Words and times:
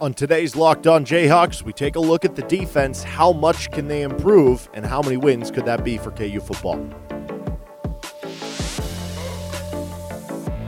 On 0.00 0.14
today's 0.14 0.54
Locked 0.54 0.86
On 0.86 1.04
Jayhawks, 1.04 1.62
we 1.62 1.72
take 1.72 1.96
a 1.96 2.00
look 2.00 2.24
at 2.24 2.36
the 2.36 2.42
defense. 2.42 3.02
How 3.02 3.32
much 3.32 3.72
can 3.72 3.88
they 3.88 4.02
improve, 4.02 4.70
and 4.72 4.86
how 4.86 5.02
many 5.02 5.16
wins 5.16 5.50
could 5.50 5.64
that 5.64 5.82
be 5.82 5.98
for 5.98 6.12
KU 6.12 6.38
football? 6.38 6.78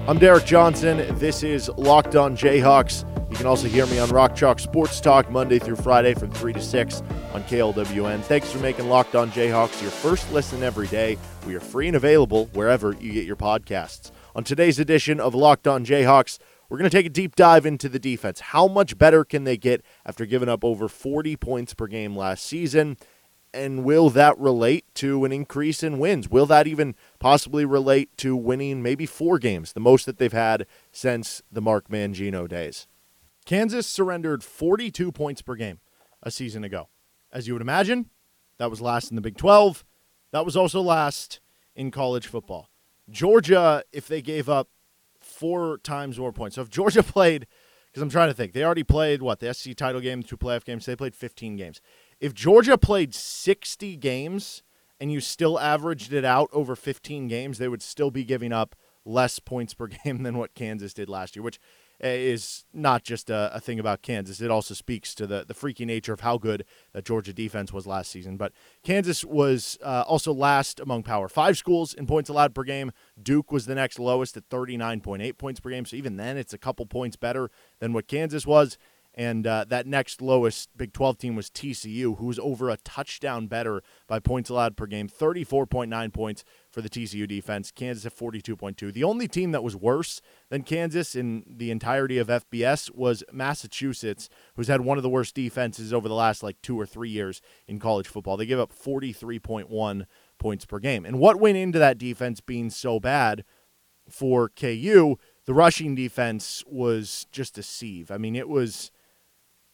I'm 0.08 0.18
Derek 0.18 0.44
Johnson. 0.44 1.16
This 1.16 1.44
is 1.44 1.68
Locked 1.76 2.16
On 2.16 2.36
Jayhawks. 2.36 3.04
You 3.30 3.36
can 3.36 3.46
also 3.46 3.68
hear 3.68 3.86
me 3.86 4.00
on 4.00 4.08
Rock 4.08 4.34
Chalk 4.34 4.58
Sports 4.58 5.00
Talk 5.00 5.30
Monday 5.30 5.60
through 5.60 5.76
Friday 5.76 6.14
from 6.14 6.32
3 6.32 6.52
to 6.54 6.60
6 6.60 7.00
on 7.32 7.44
KLWN. 7.44 8.22
Thanks 8.22 8.50
for 8.50 8.58
making 8.58 8.88
Locked 8.88 9.14
On 9.14 9.30
Jayhawks 9.30 9.80
your 9.80 9.92
first 9.92 10.32
listen 10.32 10.64
every 10.64 10.88
day. 10.88 11.16
We 11.46 11.54
are 11.54 11.60
free 11.60 11.86
and 11.86 11.94
available 11.94 12.46
wherever 12.52 12.94
you 12.94 13.12
get 13.12 13.26
your 13.26 13.36
podcasts. 13.36 14.10
On 14.34 14.42
today's 14.42 14.80
edition 14.80 15.20
of 15.20 15.36
Locked 15.36 15.68
On 15.68 15.84
Jayhawks, 15.84 16.40
we're 16.70 16.78
going 16.78 16.88
to 16.88 16.96
take 16.96 17.06
a 17.06 17.10
deep 17.10 17.34
dive 17.34 17.66
into 17.66 17.88
the 17.88 17.98
defense. 17.98 18.40
How 18.40 18.68
much 18.68 18.96
better 18.96 19.24
can 19.24 19.42
they 19.42 19.56
get 19.56 19.84
after 20.06 20.24
giving 20.24 20.48
up 20.48 20.64
over 20.64 20.88
40 20.88 21.36
points 21.36 21.74
per 21.74 21.88
game 21.88 22.16
last 22.16 22.46
season? 22.46 22.96
And 23.52 23.82
will 23.84 24.08
that 24.10 24.38
relate 24.38 24.84
to 24.94 25.24
an 25.24 25.32
increase 25.32 25.82
in 25.82 25.98
wins? 25.98 26.30
Will 26.30 26.46
that 26.46 26.68
even 26.68 26.94
possibly 27.18 27.64
relate 27.64 28.16
to 28.18 28.36
winning 28.36 28.80
maybe 28.80 29.04
four 29.04 29.40
games, 29.40 29.72
the 29.72 29.80
most 29.80 30.06
that 30.06 30.18
they've 30.18 30.32
had 30.32 30.64
since 30.92 31.42
the 31.50 31.60
Mark 31.60 31.88
Mangino 31.88 32.48
days? 32.48 32.86
Kansas 33.44 33.88
surrendered 33.88 34.44
42 34.44 35.10
points 35.10 35.42
per 35.42 35.56
game 35.56 35.80
a 36.22 36.30
season 36.30 36.62
ago. 36.62 36.88
As 37.32 37.48
you 37.48 37.54
would 37.54 37.62
imagine, 37.62 38.10
that 38.58 38.70
was 38.70 38.80
last 38.80 39.10
in 39.10 39.16
the 39.16 39.22
Big 39.22 39.36
12. 39.36 39.84
That 40.30 40.44
was 40.44 40.56
also 40.56 40.80
last 40.80 41.40
in 41.74 41.90
college 41.90 42.28
football. 42.28 42.68
Georgia, 43.10 43.82
if 43.92 44.06
they 44.06 44.22
gave 44.22 44.48
up 44.48 44.68
four 45.40 45.78
times 45.78 46.18
more 46.18 46.32
points. 46.32 46.56
So 46.56 46.62
if 46.62 46.68
Georgia 46.68 47.02
played, 47.16 47.46
because 47.86 48.02
I'm 48.02 48.10
trying 48.10 48.28
to 48.28 48.34
think, 48.34 48.52
they 48.52 48.62
already 48.62 48.84
played 48.84 49.22
what 49.22 49.40
the 49.40 49.52
SEC 49.54 49.74
title 49.74 50.00
game, 50.00 50.22
two 50.22 50.36
playoff 50.36 50.64
games. 50.64 50.84
They 50.84 50.94
played 50.94 51.16
15 51.16 51.56
games. 51.56 51.80
If 52.20 52.34
Georgia 52.34 52.76
played 52.76 53.14
60 53.14 53.96
games 53.96 54.62
and 55.00 55.10
you 55.10 55.20
still 55.20 55.58
averaged 55.58 56.12
it 56.12 56.24
out 56.24 56.50
over 56.52 56.76
15 56.76 57.26
games, 57.26 57.56
they 57.56 57.68
would 57.68 57.82
still 57.82 58.10
be 58.10 58.22
giving 58.22 58.52
up 58.52 58.76
less 59.06 59.38
points 59.38 59.72
per 59.72 59.86
game 60.04 60.22
than 60.22 60.36
what 60.36 60.54
Kansas 60.54 60.92
did 60.92 61.08
last 61.08 61.34
year, 61.34 61.42
which 61.42 61.58
is 62.02 62.64
not 62.72 63.04
just 63.04 63.28
a, 63.28 63.54
a, 63.54 63.60
thing 63.60 63.78
about 63.78 64.02
Kansas. 64.02 64.40
It 64.40 64.50
also 64.50 64.74
speaks 64.74 65.14
to 65.16 65.26
the, 65.26 65.44
the 65.46 65.54
freaky 65.54 65.84
nature 65.84 66.12
of 66.12 66.20
how 66.20 66.38
good 66.38 66.64
the 66.92 67.02
Georgia 67.02 67.32
defense 67.32 67.72
was 67.72 67.86
last 67.86 68.10
season. 68.10 68.36
But 68.36 68.52
Kansas 68.82 69.24
was 69.24 69.78
uh, 69.82 70.04
also 70.06 70.32
last 70.32 70.80
among 70.80 71.02
Power 71.02 71.28
Five 71.28 71.58
schools 71.58 71.92
in 71.92 72.06
points 72.06 72.30
allowed 72.30 72.54
per 72.54 72.64
game. 72.64 72.92
Duke 73.22 73.52
was 73.52 73.66
the 73.66 73.74
next 73.74 73.98
lowest 73.98 74.36
at 74.36 74.48
39.8 74.48 75.36
points 75.36 75.60
per 75.60 75.70
game. 75.70 75.84
So 75.84 75.96
even 75.96 76.16
then, 76.16 76.36
it's 76.36 76.54
a 76.54 76.58
couple 76.58 76.86
points 76.86 77.16
better 77.16 77.50
than 77.80 77.92
what 77.92 78.08
Kansas 78.08 78.46
was. 78.46 78.78
And 79.14 79.44
uh, 79.44 79.64
that 79.68 79.86
next 79.86 80.22
lowest 80.22 80.68
Big 80.76 80.92
12 80.92 81.18
team 81.18 81.34
was 81.34 81.50
TCU, 81.50 82.16
who 82.18 82.26
was 82.26 82.38
over 82.38 82.70
a 82.70 82.76
touchdown 82.78 83.48
better 83.48 83.82
by 84.06 84.20
points 84.20 84.50
allowed 84.50 84.76
per 84.76 84.86
game, 84.86 85.08
34.9 85.08 86.12
points 86.12 86.44
for 86.70 86.80
the 86.80 86.88
TCU 86.88 87.26
defense. 87.26 87.72
Kansas 87.72 88.06
at 88.06 88.16
42.2. 88.16 88.92
The 88.92 89.04
only 89.04 89.26
team 89.26 89.50
that 89.50 89.64
was 89.64 89.74
worse 89.74 90.20
than 90.48 90.62
Kansas 90.62 91.16
in 91.16 91.44
the 91.48 91.72
entirety 91.72 92.18
of 92.18 92.28
FBS 92.28 92.94
was 92.94 93.24
Massachusetts, 93.32 94.28
who's 94.54 94.68
had 94.68 94.82
one 94.82 94.96
of 94.96 95.02
the 95.02 95.10
worst 95.10 95.34
defenses 95.34 95.92
over 95.92 96.08
the 96.08 96.14
last 96.14 96.44
like 96.44 96.62
two 96.62 96.78
or 96.78 96.86
three 96.86 97.10
years 97.10 97.42
in 97.66 97.80
college 97.80 98.06
football. 98.06 98.36
They 98.36 98.46
give 98.46 98.60
up 98.60 98.72
43.1 98.72 100.06
points 100.38 100.64
per 100.64 100.78
game. 100.78 101.04
And 101.04 101.18
what 101.18 101.40
went 101.40 101.58
into 101.58 101.80
that 101.80 101.98
defense 101.98 102.40
being 102.40 102.70
so 102.70 103.00
bad 103.00 103.44
for 104.08 104.48
KU? 104.48 105.16
The 105.46 105.54
rushing 105.54 105.96
defense 105.96 106.62
was 106.68 107.26
just 107.32 107.58
a 107.58 107.62
sieve. 107.64 108.12
I 108.12 108.18
mean, 108.18 108.36
it 108.36 108.48
was 108.48 108.92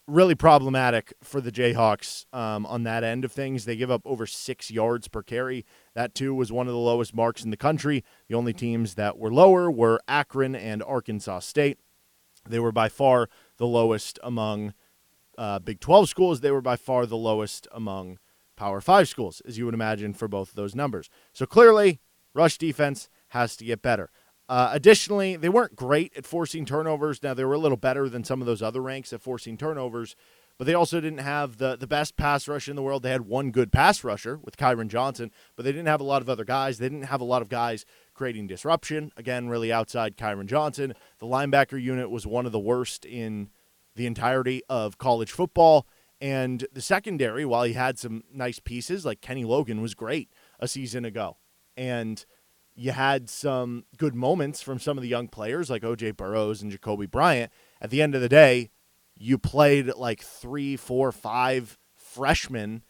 really 0.07 0.35
problematic 0.35 1.13
for 1.21 1.41
the 1.41 1.51
Jayhawks 1.51 2.25
um, 2.33 2.65
on 2.65 2.83
that 2.83 3.03
end 3.03 3.25
of 3.25 3.31
things. 3.31 3.65
They 3.65 3.75
give 3.75 3.91
up 3.91 4.01
over 4.05 4.25
six 4.25 4.71
yards 4.71 5.07
per 5.07 5.21
carry. 5.21 5.65
That, 5.93 6.15
too, 6.15 6.33
was 6.33 6.51
one 6.51 6.67
of 6.67 6.73
the 6.73 6.79
lowest 6.79 7.13
marks 7.13 7.43
in 7.43 7.51
the 7.51 7.57
country. 7.57 8.03
The 8.29 8.35
only 8.35 8.53
teams 8.53 8.95
that 8.95 9.17
were 9.17 9.31
lower 9.31 9.69
were 9.69 9.99
Akron 10.07 10.55
and 10.55 10.81
Arkansas 10.81 11.39
State. 11.39 11.77
They 12.47 12.59
were 12.59 12.71
by 12.71 12.87
far 12.87 13.29
the 13.57 13.67
lowest 13.67 14.17
among 14.23 14.73
uh, 15.37 15.59
Big 15.59 15.81
12 15.81 16.09
schools. 16.09 16.39
They 16.39 16.51
were 16.51 16.61
by 16.61 16.77
far 16.77 17.05
the 17.05 17.17
lowest 17.17 17.67
among 17.71 18.17
Power 18.55 18.81
5 18.81 19.07
schools, 19.07 19.41
as 19.45 19.57
you 19.57 19.65
would 19.65 19.73
imagine, 19.73 20.13
for 20.13 20.27
both 20.27 20.49
of 20.49 20.55
those 20.55 20.73
numbers. 20.73 21.09
So 21.33 21.45
clearly, 21.45 21.99
rush 22.33 22.57
defense 22.57 23.09
has 23.29 23.57
to 23.57 23.65
get 23.65 23.81
better. 23.81 24.09
Uh, 24.49 24.69
additionally, 24.71 25.35
they 25.35 25.49
weren't 25.49 25.75
great 25.75 26.15
at 26.15 26.25
forcing 26.25 26.65
turnovers. 26.65 27.21
Now, 27.21 27.33
they 27.33 27.43
were 27.43 27.53
a 27.53 27.59
little 27.59 27.77
better 27.77 28.07
than 28.07 28.23
some 28.23 28.41
of 28.41 28.47
those 28.47 28.61
other 28.61 28.81
ranks 28.81 29.11
at 29.11 29.21
forcing 29.21 29.57
turnovers, 29.57 30.15
but 30.57 30.65
they 30.65 30.73
also 30.73 31.01
didn't 31.01 31.19
have 31.19 31.57
the, 31.57 31.75
the 31.75 31.87
best 31.87 32.15
pass 32.15 32.47
rush 32.47 32.69
in 32.69 32.77
the 32.77 32.81
world. 32.81 33.03
They 33.03 33.11
had 33.11 33.27
one 33.27 33.51
good 33.51 33.73
pass 33.73 34.03
rusher 34.05 34.39
with 34.41 34.55
Kyron 34.55 34.87
Johnson, 34.87 35.31
but 35.55 35.65
they 35.65 35.71
didn't 35.73 35.87
have 35.87 35.99
a 35.99 36.05
lot 36.05 36.21
of 36.21 36.29
other 36.29 36.45
guys. 36.45 36.77
They 36.77 36.87
didn't 36.87 37.07
have 37.07 37.19
a 37.19 37.25
lot 37.25 37.41
of 37.41 37.49
guys 37.49 37.85
creating 38.13 38.47
disruption. 38.47 39.11
Again, 39.17 39.49
really 39.49 39.71
outside 39.71 40.15
Kyron 40.15 40.47
Johnson. 40.47 40.93
The 41.19 41.27
linebacker 41.27 41.81
unit 41.81 42.09
was 42.09 42.25
one 42.25 42.45
of 42.45 42.53
the 42.53 42.59
worst 42.59 43.05
in 43.05 43.49
the 43.95 44.05
entirety 44.05 44.61
of 44.69 44.97
college 44.97 45.31
football. 45.31 45.85
And 46.21 46.65
the 46.71 46.81
secondary, 46.81 47.45
while 47.45 47.63
he 47.63 47.73
had 47.73 47.99
some 47.99 48.23
nice 48.33 48.59
pieces, 48.59 49.05
like 49.05 49.21
Kenny 49.21 49.43
Logan 49.43 49.81
was 49.81 49.93
great 49.93 50.31
a 50.59 50.69
season 50.69 51.03
ago. 51.03 51.35
And– 51.75 52.25
you 52.77 52.91
had 52.91 53.27
some 53.27 53.85
good 53.97 54.13
moments 54.13 54.61
from 54.61 54.79
some 54.79 54.99
of 54.99 55.01
the 55.01 55.09
young 55.09 55.27
players 55.27 55.67
like 55.67 55.81
OJ 55.81 56.15
Burroughs 56.15 56.61
and 56.61 56.71
Jacoby 56.71 57.07
Bryant. 57.07 57.51
At 57.81 57.89
the 57.89 58.03
end 58.03 58.13
of 58.13 58.21
the 58.21 58.29
day, 58.29 58.69
you 59.17 59.39
played 59.39 59.87
like 59.95 60.21
three, 60.21 60.77
four, 60.77 61.11
five 61.11 61.79
freshmen 61.95 62.83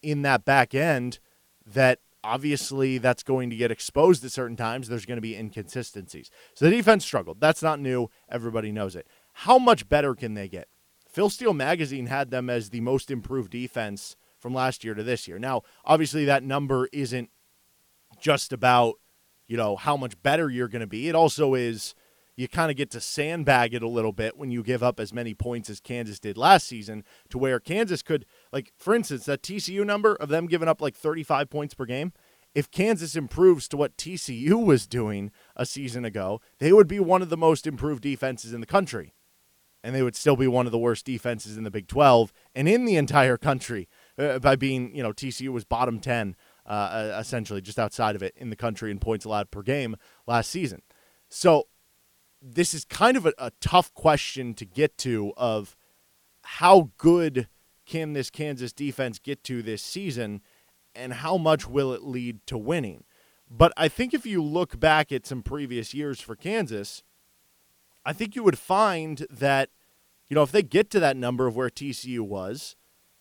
in 0.00 0.22
that 0.22 0.44
back 0.44 0.76
end 0.76 1.18
that 1.66 1.98
obviously 2.22 2.98
that's 2.98 3.24
going 3.24 3.50
to 3.50 3.56
get 3.56 3.72
exposed 3.72 4.24
at 4.24 4.30
certain 4.30 4.56
times. 4.56 4.88
There's 4.88 5.06
going 5.06 5.16
to 5.16 5.20
be 5.22 5.36
inconsistencies. 5.36 6.30
So 6.54 6.66
the 6.66 6.70
defense 6.70 7.04
struggled. 7.04 7.40
That's 7.40 7.64
not 7.64 7.80
new. 7.80 8.10
Everybody 8.30 8.70
knows 8.70 8.94
it. 8.94 9.08
How 9.32 9.58
much 9.58 9.88
better 9.88 10.14
can 10.14 10.34
they 10.34 10.46
get? 10.46 10.68
Phil 11.08 11.28
Steele 11.28 11.52
magazine 11.52 12.06
had 12.06 12.30
them 12.30 12.48
as 12.48 12.70
the 12.70 12.80
most 12.80 13.10
improved 13.10 13.50
defense 13.50 14.14
from 14.38 14.54
last 14.54 14.84
year 14.84 14.94
to 14.94 15.02
this 15.02 15.26
year. 15.26 15.40
Now, 15.40 15.62
obviously, 15.84 16.24
that 16.26 16.44
number 16.44 16.88
isn't 16.92 17.28
just 18.20 18.52
about 18.52 18.94
you 19.46 19.56
know, 19.56 19.76
how 19.76 19.96
much 19.96 20.20
better 20.22 20.50
you're 20.50 20.68
going 20.68 20.80
to 20.80 20.86
be. 20.86 21.08
It 21.08 21.14
also 21.14 21.54
is 21.54 21.94
you 22.36 22.48
kind 22.48 22.70
of 22.70 22.76
get 22.76 22.90
to 22.90 23.00
sandbag 23.00 23.74
it 23.74 23.82
a 23.82 23.88
little 23.88 24.12
bit 24.12 24.36
when 24.36 24.50
you 24.50 24.62
give 24.62 24.82
up 24.82 24.98
as 24.98 25.12
many 25.12 25.34
points 25.34 25.68
as 25.68 25.80
Kansas 25.80 26.18
did 26.18 26.36
last 26.36 26.66
season 26.66 27.04
to 27.30 27.38
where 27.38 27.60
Kansas 27.60 28.02
could 28.02 28.26
like 28.52 28.72
for 28.76 28.94
instance 28.94 29.24
that 29.26 29.42
TCU 29.42 29.84
number 29.84 30.14
of 30.14 30.28
them 30.28 30.46
giving 30.46 30.68
up 30.68 30.80
like 30.80 30.96
35 30.96 31.50
points 31.50 31.74
per 31.74 31.84
game 31.84 32.12
if 32.54 32.70
Kansas 32.70 33.16
improves 33.16 33.66
to 33.68 33.76
what 33.76 33.96
TCU 33.96 34.64
was 34.64 34.86
doing 34.86 35.30
a 35.56 35.66
season 35.66 36.04
ago 36.04 36.40
they 36.58 36.72
would 36.72 36.88
be 36.88 37.00
one 37.00 37.22
of 37.22 37.28
the 37.28 37.36
most 37.36 37.66
improved 37.66 38.02
defenses 38.02 38.52
in 38.52 38.60
the 38.60 38.66
country 38.66 39.14
and 39.84 39.94
they 39.94 40.02
would 40.02 40.16
still 40.16 40.36
be 40.36 40.46
one 40.46 40.66
of 40.66 40.72
the 40.72 40.78
worst 40.78 41.04
defenses 41.04 41.56
in 41.56 41.64
the 41.64 41.70
Big 41.70 41.88
12 41.88 42.32
and 42.54 42.68
in 42.68 42.84
the 42.84 42.96
entire 42.96 43.36
country 43.36 43.88
uh, 44.18 44.38
by 44.38 44.56
being 44.56 44.94
you 44.94 45.02
know 45.02 45.12
TCU 45.12 45.50
was 45.50 45.64
bottom 45.64 46.00
10 46.00 46.36
uh, 46.66 47.16
essentially 47.18 47.60
just 47.60 47.78
outside 47.78 48.16
of 48.16 48.22
it 48.22 48.34
in 48.36 48.50
the 48.50 48.56
country 48.56 48.90
in 48.90 48.98
points 48.98 49.24
allowed 49.24 49.50
per 49.50 49.62
game 49.62 49.96
last 50.26 50.50
season. 50.50 50.82
So 51.28 51.68
this 52.40 52.74
is 52.74 52.84
kind 52.84 53.16
of 53.16 53.26
a, 53.26 53.32
a 53.38 53.52
tough 53.60 53.92
question 53.94 54.54
to 54.54 54.64
get 54.64 54.98
to 54.98 55.32
of 55.36 55.76
how 56.44 56.90
good 56.98 57.48
can 57.86 58.12
this 58.12 58.30
Kansas 58.30 58.72
defense 58.72 59.18
get 59.18 59.42
to 59.44 59.62
this 59.62 59.82
season 59.82 60.40
and 60.94 61.14
how 61.14 61.36
much 61.36 61.68
will 61.68 61.92
it 61.92 62.02
lead 62.02 62.46
to 62.46 62.58
winning. 62.58 63.04
But 63.50 63.72
I 63.76 63.88
think 63.88 64.14
if 64.14 64.24
you 64.24 64.42
look 64.42 64.78
back 64.78 65.12
at 65.12 65.26
some 65.26 65.42
previous 65.42 65.92
years 65.92 66.20
for 66.20 66.36
Kansas, 66.36 67.02
I 68.04 68.12
think 68.12 68.34
you 68.34 68.42
would 68.42 68.58
find 68.58 69.26
that, 69.30 69.70
you 70.28 70.34
know, 70.34 70.42
if 70.42 70.52
they 70.52 70.62
get 70.62 70.90
to 70.90 71.00
that 71.00 71.16
number 71.16 71.46
of 71.46 71.54
where 71.54 71.68
TCU 71.68 72.20
was, 72.20 72.76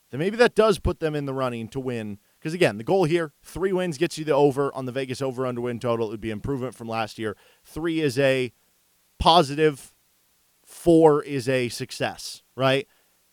then 0.09 0.19
maybe 0.19 0.37
that 0.37 0.55
does 0.55 0.79
put 0.79 0.99
them 0.99 1.15
in 1.15 1.25
the 1.25 1.33
running 1.33 1.67
to 1.69 1.79
win 1.79 2.17
because 2.41 2.55
again, 2.55 2.79
the 2.79 2.83
goal 2.83 3.03
here, 3.03 3.33
three 3.43 3.71
wins 3.71 3.99
gets 3.99 4.17
you 4.17 4.25
the 4.25 4.33
over 4.33 4.73
on 4.73 4.85
the 4.85 4.91
Vegas 4.91 5.21
over 5.21 5.45
under 5.45 5.61
win 5.61 5.79
total. 5.79 6.07
It 6.07 6.09
would 6.09 6.21
be 6.21 6.31
improvement 6.31 6.73
from 6.73 6.89
last 6.89 7.19
year. 7.19 7.37
Three 7.63 8.01
is 8.01 8.17
a 8.17 8.51
positive, 9.19 9.93
four 10.65 11.21
is 11.21 11.47
a 11.47 11.69
success, 11.69 12.41
right? 12.55 12.87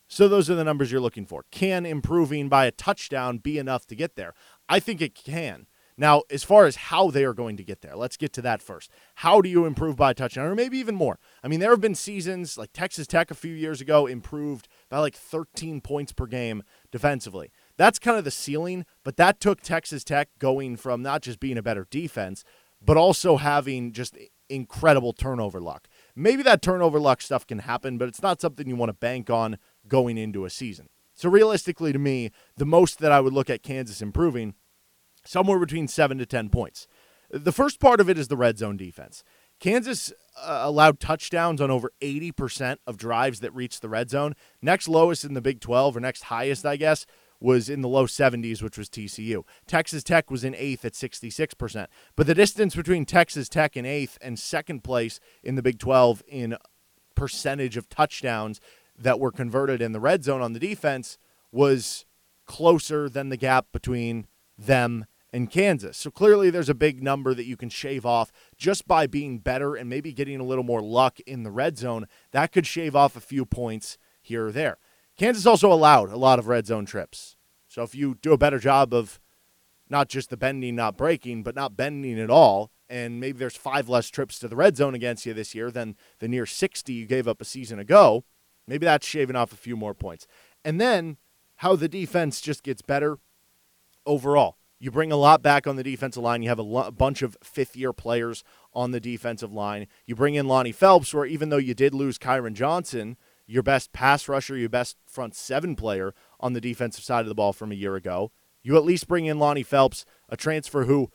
So 0.09 0.29
those 0.29 0.51
are 0.51 0.55
the 0.55 0.65
numbers 0.65 0.93
you're 0.93 1.01
looking 1.01 1.25
for. 1.25 1.47
Can 1.51 1.87
improving 1.87 2.51
by 2.51 2.67
a 2.67 2.71
touchdown 2.71 3.39
be 3.39 3.57
enough 3.57 3.87
to 3.87 3.95
get 3.95 4.15
there? 4.15 4.35
I 4.69 4.79
think 4.79 5.01
it 5.01 5.15
can. 5.15 5.67
Now, 6.01 6.23
as 6.31 6.45
far 6.45 6.67
as 6.67 6.77
how 6.77 7.11
they 7.11 7.25
are 7.25 7.35
going 7.35 7.57
to 7.57 7.65
get 7.65 7.81
there, 7.81 7.97
let's 7.97 8.17
get 8.17 8.33
to 8.35 8.43
that 8.43 8.63
first. 8.63 8.89
How 9.17 9.41
do 9.41 9.49
you 9.49 9.65
improve 9.65 9.97
by 9.97 10.13
a 10.13 10.15
touchdown, 10.15 10.47
or 10.47 10.55
maybe 10.55 10.79
even 10.79 10.95
more? 10.95 11.19
I 11.43 11.49
mean, 11.49 11.59
there 11.59 11.71
have 11.71 11.81
been 11.81 11.97
seasons 11.97 12.57
like 12.57 12.73
Texas 12.73 13.09
Tech 13.09 13.33
a 13.33 13.35
few 13.35 13.53
years 13.53 13.81
ago 13.81 14.07
improved 14.07 14.69
by 14.89 14.99
like 14.99 15.17
13 15.17 15.81
points 15.81 16.13
per 16.13 16.27
game 16.27 16.63
defensively. 16.93 17.51
That's 17.79 17.99
kind 17.99 18.19
of 18.19 18.25
the 18.25 18.31
ceiling, 18.31 18.85
but 19.05 19.17
that 19.17 19.41
took 19.41 19.63
Texas 19.63 20.05
Tech 20.05 20.29
going 20.39 20.77
from 20.77 21.01
not 21.01 21.23
just 21.23 21.41
being 21.41 21.57
a 21.57 21.63
better 21.63 21.87
defense, 21.91 22.45
but 22.85 22.97
also 22.97 23.39
having 23.39 23.93
just 23.93 24.19
incredible 24.51 25.13
turnover 25.13 25.61
luck. 25.61 25.89
maybe 26.17 26.43
that 26.43 26.63
turnover 26.63 26.99
luck 26.99 27.23
stuff 27.23 27.47
can 27.47 27.61
happen, 27.61 27.99
but 27.99 28.09
it's 28.09 28.23
not 28.23 28.41
something 28.41 28.67
you 28.67 28.77
want 28.77 28.89
to 28.89 28.95
bank 28.95 29.31
on 29.31 29.59
going 29.87 30.19
into 30.19 30.45
a 30.45 30.51
season. 30.51 30.89
So 31.15 31.29
realistically, 31.29 31.93
to 31.93 31.99
me, 31.99 32.31
the 32.57 32.65
most 32.65 32.99
that 32.99 33.13
I 33.13 33.21
would 33.21 33.33
look 33.33 33.51
at 33.51 33.63
Kansas 33.63 34.03
improving 34.03 34.55
somewhere 35.25 35.59
between 35.59 35.87
seven 35.89 36.19
to 36.19 36.27
10 36.27 36.49
points. 36.49 36.87
The 37.31 37.53
first 37.53 37.79
part 37.79 38.01
of 38.01 38.09
it 38.09 38.19
is 38.19 38.29
the 38.29 38.37
red 38.37 38.57
zone 38.59 38.77
defense. 38.77 39.23
Kansas 39.61 40.13
uh, 40.41 40.61
allowed 40.63 41.01
touchdowns 41.01 41.61
on 41.61 41.71
over 41.71 41.91
80% 42.01 42.77
of 42.87 42.97
drives 42.97 43.41
that 43.41 43.55
reached 43.55 43.83
the 43.83 43.89
red 43.89 44.09
zone. 44.09 44.35
Next 44.63 44.89
lowest 44.89 45.25
in 45.25 45.35
the 45.35 45.41
Big 45.41 45.61
12, 45.61 45.97
or 45.97 46.01
next 46.01 46.25
highest, 46.25 46.65
I 46.65 46.77
guess, 46.77 47.05
was 47.41 47.69
in 47.69 47.83
the 47.83 47.89
low 47.89 48.07
70s, 48.07 48.63
which 48.63 48.79
was 48.79 48.89
TCU. 48.89 49.45
Texas 49.67 50.03
Tech 50.03 50.31
was 50.31 50.45
in 50.45 50.55
eighth 50.55 50.85
at 50.85 50.93
66%. 50.93 51.87
But 52.17 52.27
the 52.27 52.35
distance 52.35 52.75
between 52.75 53.05
Texas 53.05 53.49
Tech 53.49 53.77
in 53.77 53.87
eighth 53.87 54.19
and 54.21 54.39
second 54.39 54.83
place 54.83 55.21
in 55.43 55.55
the 55.55 55.63
Big 55.63 55.79
12 55.79 56.23
in 56.27 56.57
percentage 57.15 57.77
of 57.77 57.89
touchdowns 57.89 58.61
that 58.97 59.21
were 59.21 59.33
converted 59.33 59.81
in 59.81 59.93
the 59.93 60.01
red 60.01 60.25
zone 60.25 60.43
on 60.43 60.53
the 60.53 60.61
defense 60.61 61.19
was 61.53 62.05
closer 62.47 63.09
than 63.09 63.29
the 63.29 63.37
gap 63.37 63.67
between 63.73 64.27
them 64.57 65.07
and 65.33 65.51
Kansas. 65.51 65.97
So 65.97 66.11
clearly 66.11 66.51
there's 66.51 66.69
a 66.69 66.75
big 66.75 67.03
number 67.03 67.35
that 67.35 67.45
you 67.45 67.57
can 67.57 67.69
shave 67.69 68.07
off 68.07 68.33
just 68.57 68.89
by 68.89 69.07
being 69.07 69.39
better 69.39 69.75
and 69.75 69.89
maybe 69.89 70.13
getting 70.13 70.41
a 70.41 70.45
little 70.45 70.65
more 70.65 70.81
luck 70.81 71.21
in 71.21 71.43
the 71.43 71.51
red 71.51 71.77
zone. 71.77 72.07
That 72.33 72.53
could 72.53 72.67
shave 72.67 72.97
off 72.97 73.17
a 73.17 73.21
few 73.21 73.45
points 73.45 73.99
here 74.23 74.47
or 74.47 74.53
there. 74.53 74.79
Kansas 75.19 75.47
also 75.47 75.73
allowed 75.73 76.11
a 76.11 76.17
lot 76.17 76.39
of 76.39 76.47
red 76.47 76.67
zone 76.67 76.87
trips. 76.87 77.37
So 77.67 77.83
if 77.83 77.95
you 77.95 78.17
do 78.23 78.33
a 78.33 78.39
better 78.39 78.59
job 78.59 78.95
of 78.95 79.21
not 79.91 80.09
just 80.09 80.31
the 80.31 80.37
bending, 80.37 80.77
not 80.77 80.97
breaking, 80.97 81.43
but 81.43 81.57
not 81.57 81.77
bending 81.77 82.21
at 82.21 82.31
all, 82.31 82.71
and 82.89 83.21
maybe 83.21 83.39
there's 83.39 83.57
five 83.57 83.89
less 83.89 84.09
trips 84.09 84.39
to 84.39 84.49
the 84.49 84.57
red 84.57 84.77
zone 84.77 84.95
against 84.95 85.27
you 85.27 85.35
this 85.35 85.55
year 85.55 85.71
than 85.71 85.97
the 86.21 86.29
near 86.29 86.47
60 86.47 86.93
you 86.93 87.05
gave 87.05 87.27
up 87.27 87.41
a 87.41 87.45
season 87.45 87.79
ago, 87.79 88.25
maybe 88.67 88.87
that's 88.87 89.07
shaving 89.07 89.37
off 89.37 89.53
a 89.53 89.57
few 89.57 89.77
more 89.77 89.93
points. 89.93 90.27
And 90.65 90.81
then 90.81 91.17
how 91.57 91.75
the 91.75 91.89
defense 91.89 92.41
just 92.41 92.63
gets 92.63 92.81
better 92.81 93.19
overall. 94.07 94.57
You 94.79 94.93
bring 94.93 95.11
a 95.11 95.17
lot 95.17 95.43
back 95.43 95.67
on 95.67 95.75
the 95.75 95.83
defensive 95.83 96.23
line. 96.23 96.43
You 96.43 96.51
have 96.51 96.59
a, 96.61 96.63
lo- 96.63 96.87
a 96.87 96.93
bunch 96.93 97.23
of 97.23 97.37
fifth 97.43 97.75
year 97.75 97.93
players 97.93 98.45
on 98.73 98.93
the 98.93 99.01
defensive 99.01 99.53
line. 99.53 99.89
You 100.07 100.15
bring 100.15 100.37
in 100.37 100.47
Lonnie 100.47 100.71
Phelps, 100.71 101.13
where 101.13 101.27
even 101.27 101.49
though 101.49 101.57
you 101.57 101.75
did 101.75 101.95
lose 101.95 102.17
Kyron 102.17 102.55
Johnson, 102.55 103.17
your 103.49 103.65
best 103.65 103.93
pass 103.93 104.29
rusher, 104.29 104.57
your 104.57 104.69
best 104.69 104.97
front 105.07 105.35
seven 105.35 105.75
player 105.75 106.15
on 106.39 106.53
the 106.53 106.61
defensive 106.61 107.03
side 107.03 107.23
of 107.23 107.29
the 107.29 107.35
ball 107.35 107.53
from 107.53 107.73
a 107.73 107.77
year 107.77 107.97
ago. 107.97 108.31
You 108.63 108.77
at 108.77 108.85
least 108.85 109.09
bring 109.09 109.25
in 109.25 109.39
Lonnie 109.39 109.63
Phelps, 109.63 110.05
a 110.29 110.37
transfer 110.37 110.85
who 110.85 111.11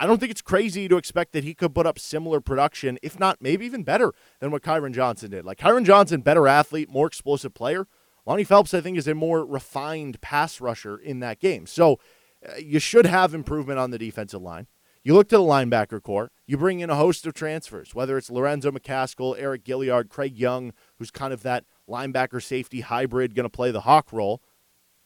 I 0.00 0.06
don't 0.06 0.18
think 0.18 0.32
it's 0.32 0.42
crazy 0.42 0.88
to 0.88 0.96
expect 0.96 1.32
that 1.32 1.44
he 1.44 1.54
could 1.54 1.74
put 1.74 1.86
up 1.86 1.98
similar 1.98 2.40
production, 2.40 2.98
if 3.02 3.20
not 3.20 3.40
maybe 3.40 3.64
even 3.64 3.84
better 3.84 4.12
than 4.40 4.50
what 4.50 4.62
Kyron 4.62 4.92
Johnson 4.92 5.30
did. 5.30 5.44
Like 5.44 5.58
Kyron 5.58 5.84
Johnson, 5.84 6.20
better 6.20 6.48
athlete, 6.48 6.90
more 6.90 7.06
explosive 7.06 7.54
player. 7.54 7.86
Lonnie 8.26 8.44
Phelps, 8.44 8.74
I 8.74 8.80
think, 8.80 8.96
is 8.96 9.06
a 9.06 9.14
more 9.14 9.44
refined 9.44 10.20
pass 10.20 10.60
rusher 10.60 10.96
in 10.96 11.20
that 11.20 11.38
game. 11.38 11.66
So 11.66 12.00
uh, 12.46 12.56
you 12.56 12.78
should 12.78 13.06
have 13.06 13.34
improvement 13.34 13.78
on 13.78 13.90
the 13.90 13.98
defensive 13.98 14.42
line. 14.42 14.66
You 15.04 15.12
look 15.12 15.28
to 15.28 15.36
the 15.36 15.42
linebacker 15.42 16.02
core. 16.02 16.30
You 16.46 16.56
bring 16.56 16.80
in 16.80 16.88
a 16.88 16.96
host 16.96 17.26
of 17.26 17.34
transfers, 17.34 17.94
whether 17.94 18.16
it's 18.16 18.30
Lorenzo 18.30 18.70
McCaskill, 18.70 19.38
Eriq 19.38 19.62
Gilyard, 19.62 20.08
Craig 20.08 20.38
Young, 20.38 20.72
who's 20.98 21.10
kind 21.10 21.34
of 21.34 21.42
that 21.42 21.64
linebacker 21.88 22.42
safety 22.42 22.80
hybrid 22.80 23.34
going 23.34 23.44
to 23.44 23.50
play 23.50 23.70
the 23.70 23.82
hawk 23.82 24.12
role. 24.12 24.42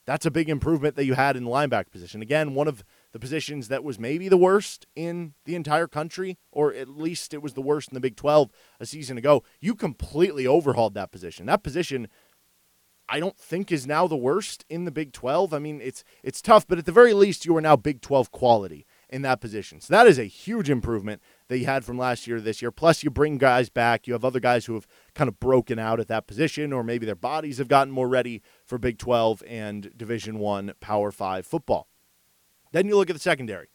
That's 0.07 0.25
a 0.25 0.31
big 0.31 0.49
improvement 0.49 0.97
that 0.97 1.05
you 1.05 1.15
had 1.15 1.37
in 1.37 1.45
the 1.45 1.51
linebacker 1.51 1.91
position. 1.91 2.23
Again, 2.23 2.55
one 2.55 2.67
of 2.67 2.83
the 3.13 3.19
positions 3.19 3.69
that 3.69 3.85
was 3.85 3.99
maybe 3.99 4.31
the 4.31 4.39
worst 4.39 4.87
in 4.97 5.35
the 5.45 5.55
entire 5.55 5.87
country, 5.87 6.39
or 6.51 6.73
at 6.73 6.89
least 6.89 7.35
it 7.35 7.43
was 7.43 7.53
the 7.53 7.61
worst 7.61 7.91
in 7.91 7.95
the 7.95 8.01
Big 8.01 8.17
12 8.17 8.51
a 8.81 8.87
season 8.87 9.19
ago. 9.19 9.43
You 9.61 9.75
completely 9.75 10.47
overhauled 10.47 10.95
that 10.95 11.13
position. 11.13 11.45
That 11.45 11.63
position, 11.63 12.09
I 13.07 13.21
don't 13.21 13.37
think, 13.37 13.71
is 13.71 13.87
now 13.87 14.07
the 14.07 14.17
worst 14.17 14.65
in 14.71 14.87
the 14.87 14.91
Big 14.91 15.13
12. 15.13 15.53
I 15.53 15.59
mean, 15.59 15.79
it's 15.83 16.05
it's 16.23 16.41
tough, 16.41 16.67
but 16.67 16.79
at 16.79 16.87
the 16.87 16.93
very 16.93 17.13
least, 17.13 17.45
you 17.45 17.55
are 17.59 17.61
now 17.61 17.77
Big 17.77 18.01
12 18.01 18.31
quality 18.31 18.87
in 19.11 19.21
that 19.23 19.43
position. 19.43 19.79
So 19.83 19.93
that 19.93 20.07
is 20.07 20.19
a 20.19 20.25
huge 20.25 20.71
improvement 20.71 21.21
that 21.49 21.59
you 21.59 21.67
had 21.67 21.85
from 21.85 21.99
last 21.99 22.27
year 22.27 22.37
to 22.37 22.43
this 22.43 22.61
year. 22.63 22.71
Plus, 22.71 23.03
you 23.03 23.11
bring 23.11 23.39
guys 23.39 23.69
back. 23.69 24.07
You 24.07 24.13
have 24.13 24.25
other 24.25 24.41
guys 24.41 24.67
who 24.67 24.75
have 24.75 24.87
kind 25.15 25.29
of 25.29 25.41
broken 25.41 25.79
out 25.79 26.01
at 26.01 26.09
that 26.09 26.27
position, 26.27 26.73
or 26.73 26.85
maybe 26.85 27.07
their 27.07 27.15
bodies 27.15 27.59
have 27.59 27.69
gotten 27.69 27.93
more 27.93 28.09
ready 28.09 28.43
for 28.65 28.79
Big 28.79 28.99
12 28.99 29.43
and 29.47 29.91
Division 29.97 30.39
One 30.39 30.73
Power 30.81 31.11
Five 31.11 31.47
football. 31.47 31.89
Then 32.73 32.87
you 32.87 32.97
look 32.97 33.11
at 33.11 33.17
the 33.17 33.21
secondary. 33.21 33.69